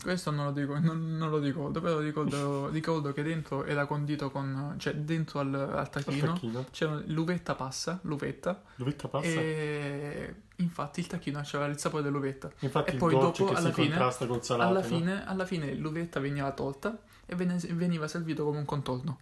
Questo 0.00 0.30
non 0.30 0.44
lo, 0.46 0.52
dico, 0.52 0.78
non, 0.78 1.16
non 1.16 1.28
lo 1.28 1.38
ricordo, 1.38 1.80
però 1.80 1.98
ricordo, 1.98 2.68
ricordo 2.68 3.12
che 3.12 3.22
dentro 3.22 3.64
era 3.64 3.84
condito 3.86 4.30
con... 4.30 4.76
cioè 4.78 4.94
dentro 4.94 5.40
al, 5.40 5.52
al 5.54 5.90
tacchino 5.90 6.34
tacchino? 6.34 6.66
c'era 6.70 7.02
l'uvetta 7.06 7.54
passa, 7.56 7.98
l'uvetta, 8.02 8.62
L'uvetta 8.76 9.08
passa? 9.08 9.26
e 9.26 10.34
infatti 10.56 11.00
il 11.00 11.08
tacchino 11.08 11.38
aveva 11.40 11.66
il 11.66 11.78
sapore 11.78 12.04
dell'uvetta. 12.04 12.50
Infatti 12.60 12.94
e 12.94 12.96
poi 12.96 13.18
dopo, 13.18 13.48
alla 13.50 13.72
fine- 13.72 13.96
salato, 13.96 14.54
Alla 14.54 14.80
no? 14.80 14.82
fine, 14.82 15.26
alla 15.26 15.44
fine 15.44 15.74
l'uvetta 15.74 16.20
veniva 16.20 16.52
tolta 16.52 16.96
e 17.26 17.34
veniva 17.34 18.06
servito 18.06 18.44
come 18.44 18.58
un 18.58 18.64
contorno. 18.64 19.18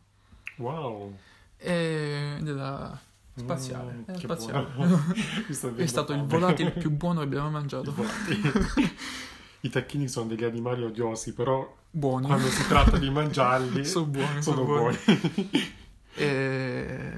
Wow. 0.57 1.17
E- 1.57 2.39
era 2.45 2.99
spaziale, 3.35 3.93
Mm, 3.93 4.03
che 4.05 4.19
spaziale. 4.21 4.67
È 5.77 5.87
stato 5.87 6.13
il 6.13 6.25
volatile 6.25 6.73
più 6.73 6.91
buono 6.91 7.21
che 7.21 7.25
abbiamo 7.25 7.51
mangiato. 7.51 7.95
I 9.67 9.71
tacchini 9.71 10.09
sono 10.09 10.27
degli 10.27 10.45
animali 10.45 10.83
odiosi, 10.85 11.33
però 11.35 11.75
Buoni. 11.91 12.27
quando 12.27 12.49
si 12.49 12.67
tratta 12.69 12.97
di 12.99 13.11
mangiarli 13.11 13.85
sono 13.85 14.07
buoni, 14.07 14.43
sono 14.43 14.57
sono 14.57 14.65
buoni. 14.65 14.99
buoni. 15.05 15.75
E... 16.19 17.13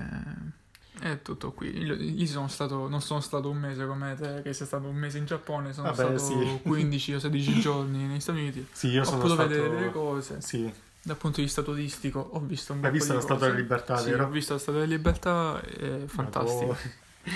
È 1.01 1.23
tutto 1.23 1.53
qui. 1.53 1.77
Io, 1.79 1.95
io 1.95 2.27
sono 2.27 2.49
stato, 2.49 2.89
non 2.89 3.01
sono 3.01 3.21
stato 3.21 3.49
un 3.49 3.57
mese 3.59 3.87
come 3.87 4.17
te, 4.19 4.41
che 4.43 4.53
sei 4.53 4.67
stato 4.67 4.89
un 4.89 4.97
mese 4.97 5.19
in 5.19 5.27
Giappone, 5.27 5.73
sono 5.73 5.93
Vabbè, 5.93 6.19
stato 6.19 6.41
sì. 6.41 6.59
15 6.67 7.15
o 7.15 7.19
16 7.21 7.61
giorni 7.61 8.07
negli 8.07 8.19
Stati 8.21 8.39
Uniti. 8.41 8.67
Sì, 8.73 8.89
io 8.89 9.03
ho 9.03 9.05
sono 9.05 9.19
potuto 9.19 9.35
stato... 9.35 9.49
vedere 9.49 9.69
delle 9.77 9.93
cose. 9.93 10.41
Sì, 10.41 10.73
Dal 11.01 11.17
punto 11.17 11.37
di 11.37 11.45
vista 11.45 11.63
turistico 11.63 12.19
ho 12.33 12.41
visto 12.41 12.73
un 12.73 12.81
hai 12.85 12.91
po' 12.91 12.97
visto 12.97 13.15
la 13.15 13.21
Statua 13.21 13.47
della 13.47 13.59
Libertà, 13.59 13.97
Sì, 13.99 14.11
vero? 14.11 14.25
ho 14.25 14.29
visto 14.29 14.55
la 14.55 14.59
Statua 14.59 14.81
della 14.81 14.95
Libertà, 14.97 15.61
è 15.63 16.03
fantastico. 16.07 16.67
Madonna. 16.73 16.77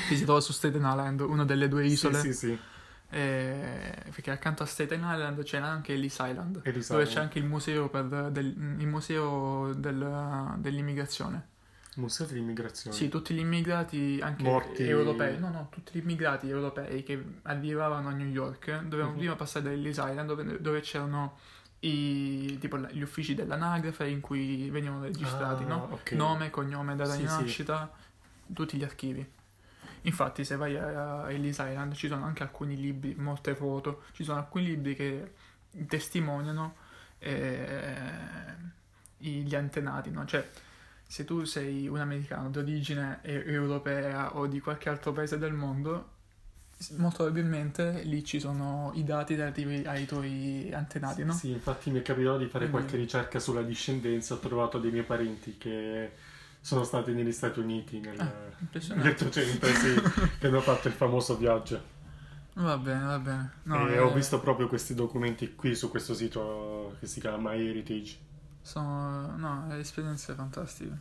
Che 0.08 0.16
si 0.16 0.24
trova 0.24 0.40
su 0.40 0.52
Staten 0.52 0.82
Island, 0.84 1.20
una 1.20 1.44
delle 1.44 1.68
due 1.68 1.86
isole. 1.86 2.18
Sì, 2.18 2.32
sì, 2.32 2.46
sì. 2.48 2.58
Eh, 3.14 3.94
perché 4.10 4.30
accanto 4.30 4.62
a 4.62 4.66
Staten 4.66 5.00
Island 5.00 5.42
c'è 5.42 5.58
anche 5.58 5.92
Ellis 5.92 6.14
Island, 6.18 6.60
Ellis 6.62 6.88
dove 6.88 7.02
Island. 7.02 7.06
c'è 7.08 7.20
anche 7.20 7.38
il 7.38 7.44
museo, 7.44 7.88
per 7.90 8.04
del- 8.30 8.74
il 8.78 8.86
museo 8.86 9.74
del- 9.74 10.54
dell'immigrazione. 10.56 11.48
Museo 11.96 12.24
dell'immigrazione. 12.24 12.96
Sì, 12.96 13.10
tutti 13.10 13.34
gli 13.34 13.40
immigrati, 13.40 14.18
anche 14.22 14.42
Morti- 14.42 14.84
europei, 14.88 15.38
no, 15.38 15.50
no, 15.50 15.68
tutti 15.70 15.92
gli 15.98 16.00
immigrati 16.02 16.48
europei 16.48 17.02
che 17.02 17.22
arrivavano 17.42 18.08
a 18.08 18.12
New 18.12 18.28
York 18.28 18.80
dovevano 18.84 19.12
Mhm. 19.12 19.18
prima 19.18 19.34
passare 19.36 19.66
da 19.66 19.72
Ellis 19.72 19.98
Island 19.98 20.26
dove, 20.26 20.58
dove 20.62 20.80
c'erano 20.80 21.36
i, 21.80 22.56
tipo, 22.58 22.78
gli 22.78 23.02
uffici 23.02 23.34
dell'anagrafe 23.34 24.06
in 24.06 24.20
cui 24.20 24.70
venivano 24.70 25.02
registrati, 25.02 25.64
Ah, 25.64 25.66
no? 25.66 25.88
ok. 25.90 26.12
Nome, 26.12 26.48
cognome, 26.48 26.96
data 26.96 27.14
di 27.14 27.26
Sì, 27.26 27.28
sì. 27.28 27.40
nascita, 27.42 27.92
tutti 28.54 28.78
gli 28.78 28.84
archivi. 28.84 29.30
Infatti, 30.02 30.44
se 30.44 30.56
vai 30.56 30.76
a 30.76 31.30
Ellis 31.30 31.58
Island 31.58 31.94
ci 31.94 32.08
sono 32.08 32.24
anche 32.24 32.42
alcuni 32.42 32.76
libri, 32.76 33.14
molte 33.16 33.54
foto, 33.54 34.02
ci 34.12 34.24
sono 34.24 34.38
alcuni 34.38 34.66
libri 34.66 34.94
che 34.96 35.32
testimoniano 35.86 36.74
eh, 37.18 37.94
gli 39.18 39.54
antenati, 39.54 40.10
no? 40.10 40.24
Cioè, 40.24 40.48
se 41.06 41.24
tu 41.24 41.44
sei 41.44 41.86
un 41.86 41.98
americano 42.00 42.50
di 42.50 42.58
origine 42.58 43.20
europea 43.22 44.36
o 44.36 44.46
di 44.46 44.60
qualche 44.60 44.88
altro 44.88 45.12
paese 45.12 45.38
del 45.38 45.52
mondo, 45.52 46.10
molto 46.96 47.18
probabilmente 47.24 48.02
lì 48.02 48.24
ci 48.24 48.40
sono 48.40 48.90
i 48.94 49.04
dati 49.04 49.36
relativi 49.36 49.84
ai 49.84 50.04
tuoi 50.04 50.72
antenati, 50.72 51.22
no? 51.22 51.32
Sì, 51.32 51.50
infatti 51.50 51.90
mi 51.90 52.00
è 52.00 52.02
capitato 52.02 52.38
di 52.38 52.46
fare 52.46 52.68
Quindi- 52.68 52.88
qualche 52.88 52.96
ricerca 52.96 53.38
sulla 53.38 53.62
discendenza, 53.62 54.34
ho 54.34 54.38
trovato 54.38 54.78
dei 54.78 54.90
miei 54.90 55.04
parenti 55.04 55.56
che 55.58 56.10
sono 56.62 56.84
stati 56.84 57.12
negli 57.12 57.32
Stati 57.32 57.58
Uniti 57.58 57.98
nel 57.98 58.20
Ah, 58.20 58.32
nell'Ottocento, 58.94 59.66
sì, 59.66 60.00
che 60.38 60.46
hanno 60.46 60.60
fatto 60.60 60.86
il 60.86 60.94
famoso 60.94 61.36
viaggio. 61.36 61.90
Va 62.54 62.78
bene, 62.78 63.04
va 63.04 63.18
bene. 63.18 63.52
No, 63.64 63.88
e 63.88 63.94
eh, 63.94 63.98
ho 63.98 64.12
visto 64.12 64.38
proprio 64.40 64.68
questi 64.68 64.94
documenti 64.94 65.56
qui 65.56 65.74
su 65.74 65.90
questo 65.90 66.14
sito 66.14 66.96
che 67.00 67.06
si 67.06 67.18
chiama 67.18 67.50
MyHeritage. 67.50 68.18
Sono 68.60 69.36
no, 69.36 69.74
esperienze 69.74 70.34
fantastiche. 70.34 71.00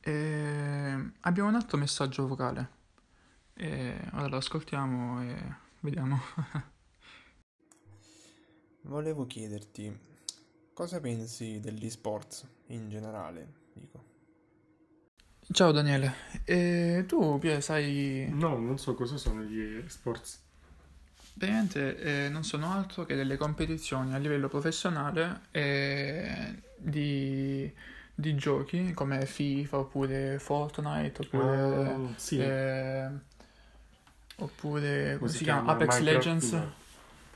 E 0.00 1.10
abbiamo 1.20 1.48
un 1.48 1.54
altro 1.56 1.76
messaggio 1.76 2.28
vocale. 2.28 2.80
E 3.54 3.98
ora 4.12 4.28
lo 4.28 4.36
ascoltiamo 4.36 5.22
e 5.22 5.60
vediamo. 5.82 6.18
Volevo 8.82 9.26
chiederti 9.26 9.96
cosa 10.72 11.00
pensi 11.00 11.60
degli 11.60 11.88
sports 11.90 12.46
in 12.68 12.88
generale, 12.88 13.52
dico. 13.74 14.04
Ciao 15.52 15.70
Daniele, 15.72 16.14
e 16.44 17.04
tu 17.06 17.38
Pier, 17.38 17.62
sai, 17.62 18.28
No, 18.32 18.58
non 18.58 18.78
so 18.78 18.94
cosa 18.94 19.16
sono 19.16 19.42
gli 19.42 19.82
sports. 19.88 20.40
praticamente 21.38 22.24
eh, 22.26 22.28
non 22.28 22.44
sono 22.44 22.70
altro 22.72 23.04
che 23.04 23.14
delle 23.16 23.36
competizioni 23.36 24.14
a 24.14 24.18
livello 24.18 24.48
professionale 24.48 25.42
eh, 25.50 26.62
di, 26.76 27.70
di 28.14 28.34
giochi 28.34 28.92
come 28.92 29.26
FIFA 29.26 29.78
oppure 29.78 30.38
Fortnite 30.38 31.22
oppure, 31.22 31.94
Ah, 31.94 32.08
sì. 32.16 32.38
eh, 32.38 33.10
oppure 34.42 35.16
come 35.18 35.30
si 35.30 35.38
si 35.38 35.44
chiama? 35.44 35.72
Apex 35.72 35.98
Minecraft? 35.98 36.02
Legends? 36.02 36.52
No. 36.52 36.72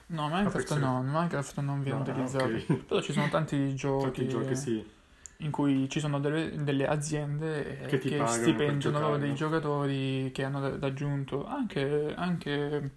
No, 0.09 0.29
Minecraft 0.29 0.71
Apex 0.71 0.77
no, 0.77 1.03
Minecraft 1.03 1.59
non 1.61 1.83
viene 1.83 1.99
No, 1.99 2.03
utilizzato. 2.03 2.45
ok. 2.45 2.85
Però 2.87 3.01
ci 3.01 3.13
sono 3.13 3.29
tanti 3.29 3.75
giochi, 3.75 4.05
Tanti 4.05 4.29
giochi, 4.29 4.57
sì. 4.57 4.85
in 5.39 5.51
cui 5.51 5.89
ci 5.89 6.01
sono 6.01 6.21
delle, 6.21 6.63
delle 6.63 6.87
aziende 6.87 7.85
Che 7.87 7.99
che 7.99 8.27
stipendiano 8.27 9.19
dei 9.19 9.35
giocatori 9.35 10.31
che 10.33 10.45
hanno 10.45 10.79
raggiunto 10.79 11.45
anche, 11.47 12.15
anche 12.17 12.91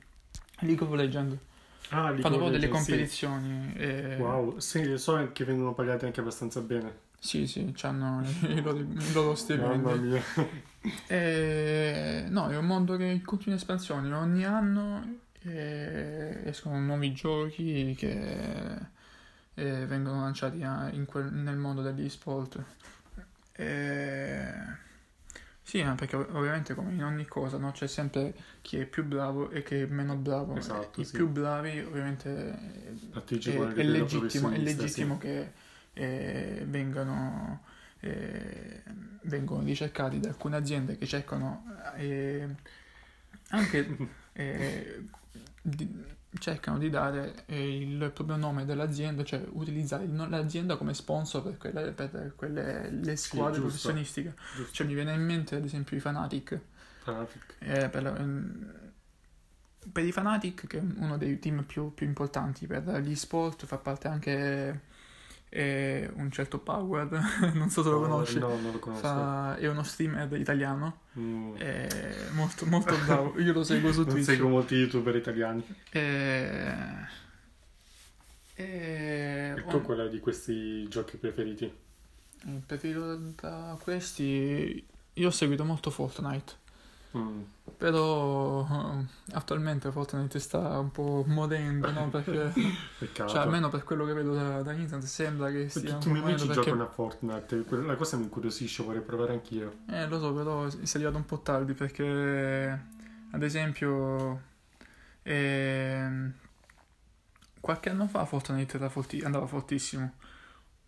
League 0.61 0.85
of 0.85 0.93
Legends. 0.93 1.37
Ah, 1.89 2.11
League 2.11 2.21
Fanno 2.21 2.35
of 2.35 2.41
proprio 2.41 2.51
delle 2.51 2.67
Legends, 2.67 2.83
sì. 2.83 2.91
competizioni. 2.91 3.73
e- 3.75 4.15
Wow, 4.17 4.59
sì, 4.59 4.97
so 4.97 5.31
che 5.33 5.43
vengono 5.45 5.73
pagati 5.73 6.05
anche 6.05 6.19
abbastanza 6.19 6.61
bene. 6.61 7.07
Sì, 7.19 7.47
sì, 7.47 7.73
hanno 7.81 8.21
i 8.47 8.61
loro, 8.61 8.79
i 8.79 9.11
loro 9.13 9.35
stipendi. 9.35 10.21
E, 11.07 12.25
no, 12.29 12.49
è 12.49 12.57
un 12.57 12.65
mondo 12.65 12.95
che 12.95 13.03
è 13.05 13.11
in 13.11 13.23
continua 13.23 13.57
espansione. 13.57 14.13
Ogni 14.13 14.45
anno 14.45 15.17
eh, 15.41 16.41
escono 16.45 16.79
nuovi 16.79 17.13
giochi 17.13 17.95
che 17.97 18.77
eh, 19.55 19.85
vengono 19.85 20.21
lanciati 20.21 20.63
a- 20.63 20.89
in 20.91 21.05
quel- 21.05 21.33
nel 21.33 21.57
mondo 21.57 21.81
degli 21.81 22.07
sport. 22.09 22.63
E, 23.53 24.53
sì, 25.61 25.83
ma 25.83 25.93
perché 25.95 26.15
ov- 26.15 26.33
ovviamente 26.33 26.73
come 26.73 26.93
in 26.93 27.03
ogni 27.03 27.25
cosa 27.25 27.57
no, 27.57 27.71
c'è 27.71 27.87
sempre 27.87 28.33
chi 28.61 28.77
è 28.77 28.85
più 28.85 29.03
bravo 29.05 29.49
e 29.51 29.63
chi 29.63 29.75
è 29.75 29.85
meno 29.85 30.15
bravo. 30.15 30.55
Esatto, 30.55 31.01
I 31.01 31.05
sì. 31.05 31.17
più 31.17 31.27
bravi 31.27 31.79
ovviamente 31.79 32.51
è, 33.11 33.49
è 33.49 33.83
la 33.83 33.83
legittimo, 33.83 34.49
è 34.49 34.57
legittimo 34.57 35.17
che 35.17 35.51
eh, 35.99 36.63
vengano, 36.65 37.63
eh, 37.99 38.81
vengono 39.23 39.63
ricercati 39.63 40.19
da 40.19 40.29
alcune 40.29 40.55
aziende 40.55 40.97
che 40.97 41.05
cercano 41.05 41.65
eh, 41.97 42.47
anche 43.49 43.97
eh, 44.33 45.03
di- 45.61 46.17
cercano 46.37 46.77
di 46.77 46.89
dare 46.89 47.43
eh, 47.47 47.77
il 47.79 48.11
proprio 48.11 48.37
nome 48.37 48.63
dell'azienda, 48.63 49.23
cioè 49.23 49.43
utilizzare 49.49 50.07
l'azienda 50.07 50.77
come 50.77 50.93
sponsor 50.93 51.41
per 51.43 51.57
quelle, 51.57 51.91
per 51.91 52.33
quelle 52.35 52.89
le 52.91 53.15
squadre 53.17 53.59
giusto. 53.59 53.67
professionistiche. 53.67 54.35
Giusto. 54.55 54.73
Cioè 54.73 54.87
mi 54.87 54.93
viene 54.93 55.13
in 55.13 55.25
mente 55.25 55.55
ad 55.55 55.65
esempio 55.65 55.97
i 55.97 55.99
Fanatic. 55.99 56.59
Fanatic. 57.03 57.55
Eh, 57.59 57.89
per, 57.89 58.05
ehm, 58.05 58.73
per 59.91 60.05
i 60.05 60.11
Fnatic, 60.11 60.67
che 60.67 60.77
è 60.77 60.81
uno 60.81 61.17
dei 61.17 61.39
team 61.39 61.63
più, 61.63 61.93
più 61.93 62.05
importanti 62.05 62.67
per 62.67 62.83
gli 63.01 63.15
sport, 63.15 63.65
fa 63.65 63.77
parte 63.77 64.07
anche 64.07 64.81
eh, 65.49 66.09
un 66.15 66.31
certo 66.31 66.59
Power, 66.59 67.07
non 67.55 67.69
so 67.69 67.81
se 67.83 67.89
lo 67.89 67.99
No, 67.99 68.07
conosci, 68.07 68.39
No, 68.39 68.49
non 68.59 68.71
lo 68.71 68.79
conosco. 68.79 69.01
Fa- 69.01 69.55
è 69.57 69.67
uno 69.67 69.83
streamer 69.83 70.31
italiano, 70.39 71.01
Mm. 71.19 71.55
è 71.55 72.15
molto, 72.33 72.65
molto 72.67 72.95
bravo, 73.05 73.39
io 73.39 73.51
lo 73.53 73.63
seguo 73.63 73.91
su 73.91 74.01
Non 74.03 74.09
Twitch. 74.09 74.25
seguo 74.25 74.49
molti 74.49 74.75
youtuber 74.75 75.15
italiani. 75.15 75.63
Eh, 75.91 76.73
eh, 78.55 79.53
E 79.57 79.63
tu 79.67 79.81
qual 79.81 79.99
è 79.99 80.09
di 80.09 80.19
questi 80.19 80.87
giochi 80.87 81.17
preferiti? 81.17 81.71
preferito 82.65 83.15
da 83.41 83.77
questi, 83.81 84.85
io 85.13 85.27
ho 85.27 85.31
seguito 85.31 85.65
molto 85.65 85.89
Fortnite. 85.89 86.53
Mm. 87.17 87.41
Però 87.79 88.67
eh, 88.69 89.05
attualmente 89.31 89.89
Fortnite 89.89 90.37
sta 90.39 90.79
un 90.79 90.91
po' 90.91 91.23
morendo, 91.25 91.89
no? 91.91 92.09
Perché, 92.09 92.51
Peccato. 92.99 93.29
cioè, 93.29 93.39
almeno 93.39 93.69
per 93.69 93.85
quello 93.85 94.05
che 94.05 94.11
vedo 94.11 94.33
da, 94.33 94.61
da 94.61 94.73
internet, 94.73 95.07
sembra 95.07 95.49
che 95.49 95.69
stia 95.69 95.93
un 95.93 95.99
Tutti 96.01 96.09
i 96.09 96.11
miei 96.11 96.23
amici 96.25 96.45
perché... 96.45 96.61
giocano 96.61 96.83
a 96.83 96.89
Fortnite. 96.89 97.63
La 97.85 97.95
cosa 97.95 98.17
mi 98.17 98.23
incuriosisce, 98.23 98.83
vorrei 98.83 98.99
provare 98.99 99.31
anch'io. 99.31 99.77
Eh, 99.87 100.05
lo 100.07 100.19
so, 100.19 100.33
però 100.33 100.69
si 100.69 100.77
è 100.81 100.89
arrivato 100.95 101.15
un 101.15 101.25
po' 101.25 101.39
tardi 101.39 101.73
perché, 101.73 102.83
ad 103.31 103.43
esempio, 103.43 104.41
ehm, 105.23 106.33
qualche 107.61 107.89
anno 107.89 108.07
fa 108.09 108.25
Fortnite 108.25 108.75
era 108.75 108.89
forti- 108.89 109.21
andava 109.21 109.47
fortissimo. 109.47 110.15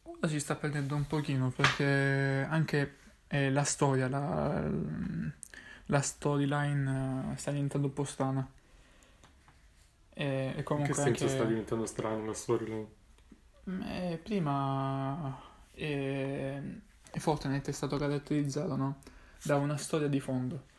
Ora 0.03 0.27
si 0.27 0.41
sta 0.41 0.55
perdendo 0.55 0.95
un 0.95 1.07
pochino 1.07 1.51
perché 1.55 2.45
anche 2.49 2.97
eh, 3.27 3.49
la 3.49 3.63
storia, 3.63 4.09
la, 4.09 4.69
la 5.91 6.01
storyline 6.01 7.33
eh, 7.33 7.37
sta 7.37 7.51
diventando 7.51 7.87
un 7.87 7.93
po' 7.93 8.05
strana. 8.05 8.49
E, 10.13 10.25
e 10.25 10.47
In 10.47 10.53
che 10.55 10.63
comunque 10.63 10.93
senso 10.93 11.23
anche... 11.23 11.35
sta 11.35 11.43
diventando 11.43 11.85
strano 11.85 12.25
la 12.25 12.33
storyline? 12.33 12.87
Eh, 13.83 14.19
prima 14.23 15.39
eh, 15.73 16.79
Fortnite 17.11 17.69
è 17.69 17.73
stato 17.73 17.97
caratterizzato 17.97 18.75
no? 18.75 18.99
da 19.43 19.57
una 19.57 19.77
storia 19.77 20.07
di 20.07 20.19
fondo. 20.19 20.69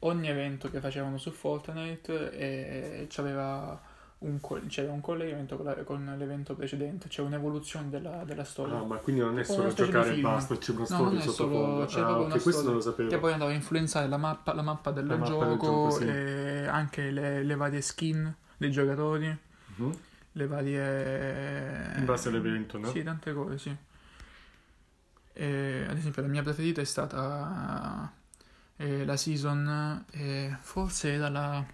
Ogni 0.00 0.28
evento 0.28 0.70
che 0.70 0.80
facevano 0.80 1.18
su 1.18 1.30
Fortnite 1.30 2.30
eh, 2.32 3.06
c'aveva 3.08 3.80
un, 4.20 4.40
co- 4.40 4.60
c'era 4.66 4.90
un 4.92 5.00
collegamento 5.00 5.56
con, 5.56 5.66
la- 5.66 5.84
con 5.84 6.14
l'evento 6.18 6.54
precedente, 6.54 7.08
c'è 7.08 7.22
un'evoluzione 7.22 7.88
della, 7.88 8.24
della 8.24 8.44
storia. 8.44 8.78
Ah, 8.78 8.84
ma 8.84 8.96
quindi 8.96 9.20
non 9.22 9.38
è 9.38 9.44
solo 9.44 9.72
giocare 9.72 10.14
e 10.16 10.20
basta, 10.20 10.56
c'è 10.58 10.72
una 10.72 10.80
No, 10.80 10.84
storia 10.86 11.08
non 11.10 11.18
è 11.18 11.22
sottofondo. 11.22 11.86
c'è 11.86 12.00
ah, 12.00 12.04
proprio 12.04 12.24
ok, 12.24 12.32
una 12.32 12.42
questo 12.42 12.62
non 12.64 12.74
lo 12.74 12.80
sapevo. 12.80 13.08
Che 13.10 13.18
poi 13.18 13.32
andava 13.32 13.50
a 13.50 13.54
influenzare 13.54 14.08
la 14.08 14.16
mappa, 14.16 14.54
la 14.54 14.62
mappa 14.62 14.90
del 14.90 15.06
La 15.06 15.16
mappa 15.16 15.46
del 15.46 15.58
gioco, 15.58 15.88
gioco, 15.88 15.90
sì. 15.90 16.04
e 16.04 16.66
anche 16.66 17.10
le, 17.10 17.42
le 17.44 17.54
varie 17.54 17.80
skin 17.80 18.34
dei 18.56 18.70
giocatori, 18.72 19.38
Mhm. 19.78 19.96
le 20.32 20.46
varie... 20.46 21.92
In 21.96 22.04
base 22.04 22.28
all'evento, 22.28 22.78
no? 22.78 22.90
Sì, 22.90 23.02
tante 23.02 23.32
cose, 23.32 23.58
sì. 23.58 23.76
E, 25.32 25.86
ad 25.88 25.96
esempio, 25.96 26.22
la 26.22 26.28
mia 26.28 26.42
preferita 26.42 26.80
è 26.80 26.84
stata 26.84 28.12
eh, 28.76 29.04
la 29.04 29.16
season, 29.16 30.04
eh, 30.10 30.56
forse 30.60 31.12
era 31.12 31.28
la, 31.28 31.64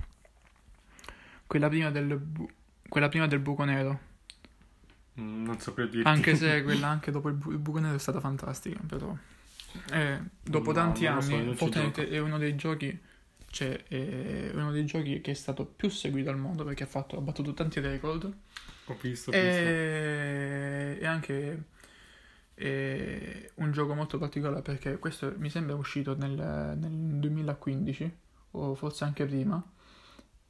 quella 1.47 1.69
prima 1.69 1.91
del, 1.91 2.17
bu- 2.19 2.51
quella 2.89 3.09
prima 3.09 3.27
del 3.27 3.41
buco 3.41 3.65
nero. 3.65 4.01
Mm, 5.21 5.45
non 5.45 5.59
saprei 5.61 5.89
dirti. 5.89 6.09
Anche 6.09 6.37
se 6.37 6.63
quella 6.63 6.89
anche 6.89 7.11
dopo 7.11 7.29
il, 7.29 7.35
bu- 7.35 7.51
il 7.53 7.59
buco 7.59 7.79
nero 7.79 7.95
è 7.95 7.99
stata 7.99 8.21
fantastica, 8.21 8.81
però. 8.87 9.17
Eh, 9.91 10.21
dopo 10.43 10.73
No, 10.73 10.75
tanti 10.75 11.05
so, 11.05 11.09
anni, 11.09 11.57
ci 11.57 11.57
Fortnite 11.57 12.09
è 12.09 12.19
uno 12.19 12.39
dei 12.39 12.55
giochi. 12.57 12.99
Cioè, 13.47 13.85
è 13.85 14.51
uno 14.55 14.73
dei 14.73 14.85
giochi 14.85 15.21
che 15.21 15.31
è 15.31 15.35
stato 15.35 15.65
più 15.65 15.89
seguito 15.89 16.29
al 16.31 16.37
mondo 16.39 16.65
perché 16.65 16.83
ha, 16.85 16.87
fatto, 16.87 17.17
ha 17.17 17.21
battuto 17.21 17.55
tanti 17.55 17.81
record. 17.81 18.33
Ho 18.87 18.95
visto, 19.01 19.31
ho 19.31 19.35
visto. 19.35 19.69
E, 19.71 20.99
e 21.01 21.07
anche 21.07 21.65
è 22.55 23.51
un 23.57 23.73
gioco 23.73 23.95
molto 23.95 24.19
particolare 24.19 24.63
perché 24.63 24.99
questo 24.99 25.35
mi 25.39 25.51
sembra 25.51 25.75
uscito 25.77 26.17
nel, 26.17 26.33
nel 26.79 26.93
2015 27.19 28.13
o 28.53 28.75
forse 28.77 29.05
anche 29.05 29.25
prima 29.27 29.63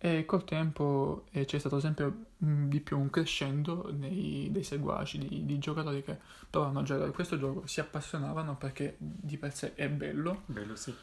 e 0.05 0.27
col 0.27 0.45
tempo 0.45 1.25
eh, 1.33 1.47
c'è 1.47 1.59
stato 1.59 1.81
sempre 1.81 2.13
mm, 2.45 2.69
di 2.69 2.81
più 2.81 2.99
un 2.99 3.09
crescendo 3.09 3.91
nei, 3.91 4.49
dei 4.51 4.63
seguaci, 4.63 5.17
di, 5.19 5.47
di 5.47 5.59
giocatori 5.59 6.03
che 6.03 6.19
provavano 6.51 6.81
a 6.81 6.83
giocare 6.83 7.09
a 7.09 7.13
questo 7.13 7.39
gioco, 7.39 7.67
si 7.67 7.81
appassionavano 7.81 8.57
perché 8.57 8.97
di 8.99 9.39
per 9.39 9.55
sé 9.55 9.75
è 9.75 9.89
bello 9.89 10.43
Bello, 10.47 10.77
sì. 10.77 10.95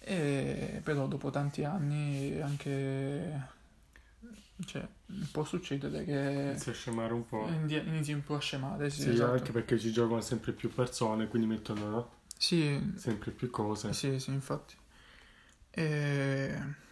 e 0.00 0.80
però 0.84 1.06
dopo 1.08 1.30
tanti 1.30 1.64
anni 1.64 2.40
anche 2.40 3.56
cioè, 4.66 4.86
può 5.30 5.44
succedere 5.44 6.04
che 6.04 6.12
Inizia 6.50 6.72
a 6.72 6.74
scemare 6.74 7.12
un 7.12 7.26
po'. 7.26 7.48
inizi 7.48 8.12
un 8.12 8.22
po' 8.24 8.34
a 8.36 8.40
scemare, 8.40 8.90
sì, 8.90 9.02
Sì, 9.02 9.10
esatto. 9.10 9.32
anche 9.32 9.52
perché 9.52 9.78
ci 9.78 9.92
giocano 9.92 10.20
sempre 10.20 10.52
più 10.52 10.72
persone, 10.72 11.28
quindi 11.28 11.46
mettono 11.48 11.88
no? 11.88 12.10
Sì, 12.36 12.92
sempre 12.96 13.30
più 13.30 13.50
cose. 13.50 13.92
sì, 13.92 14.18
sì, 14.18 14.30
infatti. 14.30 14.74
E... 15.70 16.86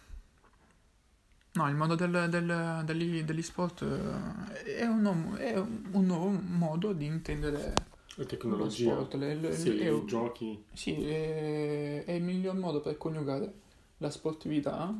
No, 1.57 1.67
il 1.69 1.75
mondo 1.75 1.95
del- 1.95 2.27
del- 2.29 2.81
degli, 2.85 3.23
degli 3.23 3.41
sport 3.41 3.81
eh, 3.81 4.75
è 4.75 4.85
un, 4.85 5.01
nuovo- 5.01 5.35
è 5.37 5.57
un 5.57 6.05
nuovo 6.05 6.29
modo 6.29 6.93
di 6.93 7.05
intendere 7.05 7.59
La 7.59 7.73
lo 8.15 8.25
tecnologia. 8.25 8.91
sport. 8.93 9.13
Le- 9.15 9.33
le- 9.35 9.53
Sì, 9.53 9.77
è, 9.79 9.91
i 9.91 10.05
giochi. 10.05 10.63
sì, 10.73 10.93
è, 11.03 12.03
è 12.05 12.11
il 12.11 12.21
miglior 12.23 12.55
modo 12.55 12.79
per 12.81 12.97
coniugare 12.97 13.51
la 13.97 14.11
sportività, 14.11 14.93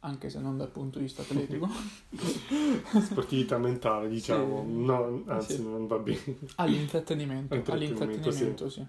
anche 0.00 0.30
se 0.30 0.38
non 0.38 0.56
dal 0.56 0.70
punto 0.70 0.96
di 0.98 1.04
vista 1.04 1.20
atletico, 1.22 1.68
Sportività 3.04 3.58
mentale, 3.58 4.08
diciamo. 4.08 4.64
Sì. 4.66 4.72
No, 4.84 5.22
anzi, 5.26 5.54
Sì. 5.56 5.62
non 5.62 5.86
va 5.86 5.98
bene. 5.98 6.38
all'intrattenimento. 6.56 7.52
Intrattenimento, 7.54 8.02
all'intrattenimento, 8.02 8.68
sì. 8.70 8.86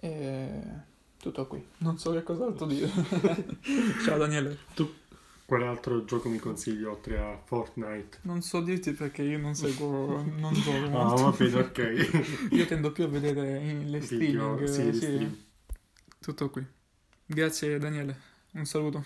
E... 0.00 0.86
Tutto 1.20 1.46
qui. 1.46 1.64
Non 1.78 1.98
so 1.98 2.12
che 2.12 2.22
cos'altro 2.22 2.66
dire. 2.66 2.88
Ciao 4.04 4.18
Daniele. 4.18 4.56
Quale 5.48 5.64
altro 5.66 6.04
gioco 6.04 6.28
mi 6.28 6.38
consigli 6.38 6.84
oltre 6.84 7.18
a 7.18 7.40
Fortnite? 7.42 8.18
Non 8.24 8.42
so 8.42 8.60
dirti 8.60 8.92
perché 8.92 9.22
io 9.22 9.38
non 9.38 9.54
seguo, 9.54 10.22
non 10.36 10.52
gioco 10.52 10.98
Ah, 10.98 11.14
va 11.14 11.30
bene, 11.30 11.60
ok. 11.60 12.48
Io 12.52 12.66
tendo 12.66 12.92
più 12.92 13.04
a 13.04 13.08
vedere 13.08 13.58
le 13.82 13.98
Video, 13.98 14.58
streaming. 14.58 14.64
sì, 14.64 14.88
eh, 14.88 14.92
sì. 14.92 14.98
stream. 15.06 15.36
Tutto 16.20 16.50
qui. 16.50 16.66
Grazie 17.24 17.78
Daniele, 17.78 18.16
un 18.52 18.66
saluto. 18.66 19.02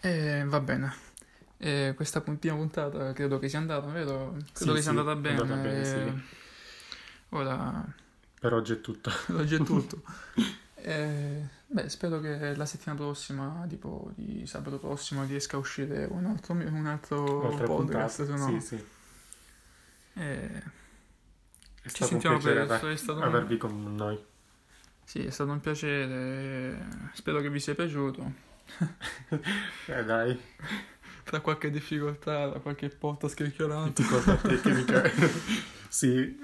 E 0.00 0.44
va 0.46 0.60
bene. 0.60 0.92
E 1.58 1.92
questa 1.96 2.20
prima 2.20 2.54
puntata 2.56 3.12
credo 3.12 3.38
che 3.38 3.48
sia 3.48 3.58
andata, 3.58 3.86
vero? 3.88 4.36
Credo 4.52 4.74
Sì, 4.74 4.74
che 4.74 4.82
sia 4.82 4.92
sì, 4.92 4.98
andata 4.98 5.16
bene. 5.16 5.40
andata 5.40 5.56
bene, 5.60 5.80
e 5.80 5.84
sì. 5.84 6.22
Ora 7.30 7.84
Per 8.40 8.52
oggi 8.52 8.72
è 8.74 8.80
tutto. 8.80 9.10
oggi 9.30 9.54
è 9.54 9.62
tutto. 9.62 10.02
E, 10.84 11.48
beh, 11.72 11.88
spero 11.88 12.20
che 12.20 12.54
la 12.54 12.66
settimana 12.66 13.00
prossima, 13.00 13.64
tipo 13.68 14.12
di 14.14 14.46
sabato 14.46 14.78
prossimo, 14.78 15.24
riesca 15.24 15.56
a 15.56 15.60
uscire 15.60 16.04
un 16.10 16.24
altro, 16.26 16.54
un 16.54 16.86
altro 16.86 17.48
Altre 17.50 17.66
podcast. 17.66 18.28
no- 18.28 18.46
Sì, 18.48 18.60
sì. 18.60 18.84
E 20.14 20.62
È 21.82 21.88
ci 21.88 22.02
un 22.02 22.08
sentiamo 22.08 22.38
presto. 22.38 22.74
aver- 22.74 22.92
È 22.92 22.96
stato 22.96 23.18
un- 23.18 23.24
avervi 23.24 23.56
con 23.56 23.94
noi. 23.96 24.22
Sì, 25.04 25.24
è 25.24 25.30
stato 25.30 25.50
un 25.50 25.60
piacere. 25.60 26.86
Spero 27.14 27.40
che 27.40 27.50
vi 27.50 27.60
sia 27.60 27.74
piaciuto. 27.74 28.50
Eh 29.86 30.04
dai, 30.04 30.38
Tra 31.24 31.40
qualche 31.40 31.70
difficoltà, 31.70 32.46
da 32.48 32.58
qualche 32.60 32.88
porta 32.88 33.28
scricchiolante. 33.28 34.02
difficoltà 34.02 34.36
tecniche. 34.36 35.12
sì, 35.88 36.38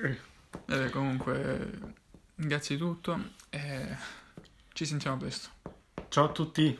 Eh, 0.67 0.91
comunque, 0.91 1.95
grazie 2.35 2.77
di 2.77 2.81
tutto 2.83 3.19
e 3.51 3.97
ci 4.79 4.87
sentiamo 4.87 5.17
presto. 5.17 5.49
ciao 6.09 6.27
a 6.27 6.29
tutti. 6.29 6.79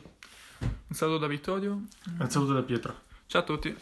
Un 0.61 0.95
saluto 0.95 1.17
da 1.17 1.27
Vittorio. 1.27 1.81
Un 2.17 2.29
saluto 2.29 2.53
da 2.53 2.63
Pietro. 2.63 3.01
Ciao 3.25 3.41
a 3.41 3.43
tutti. 3.43 3.75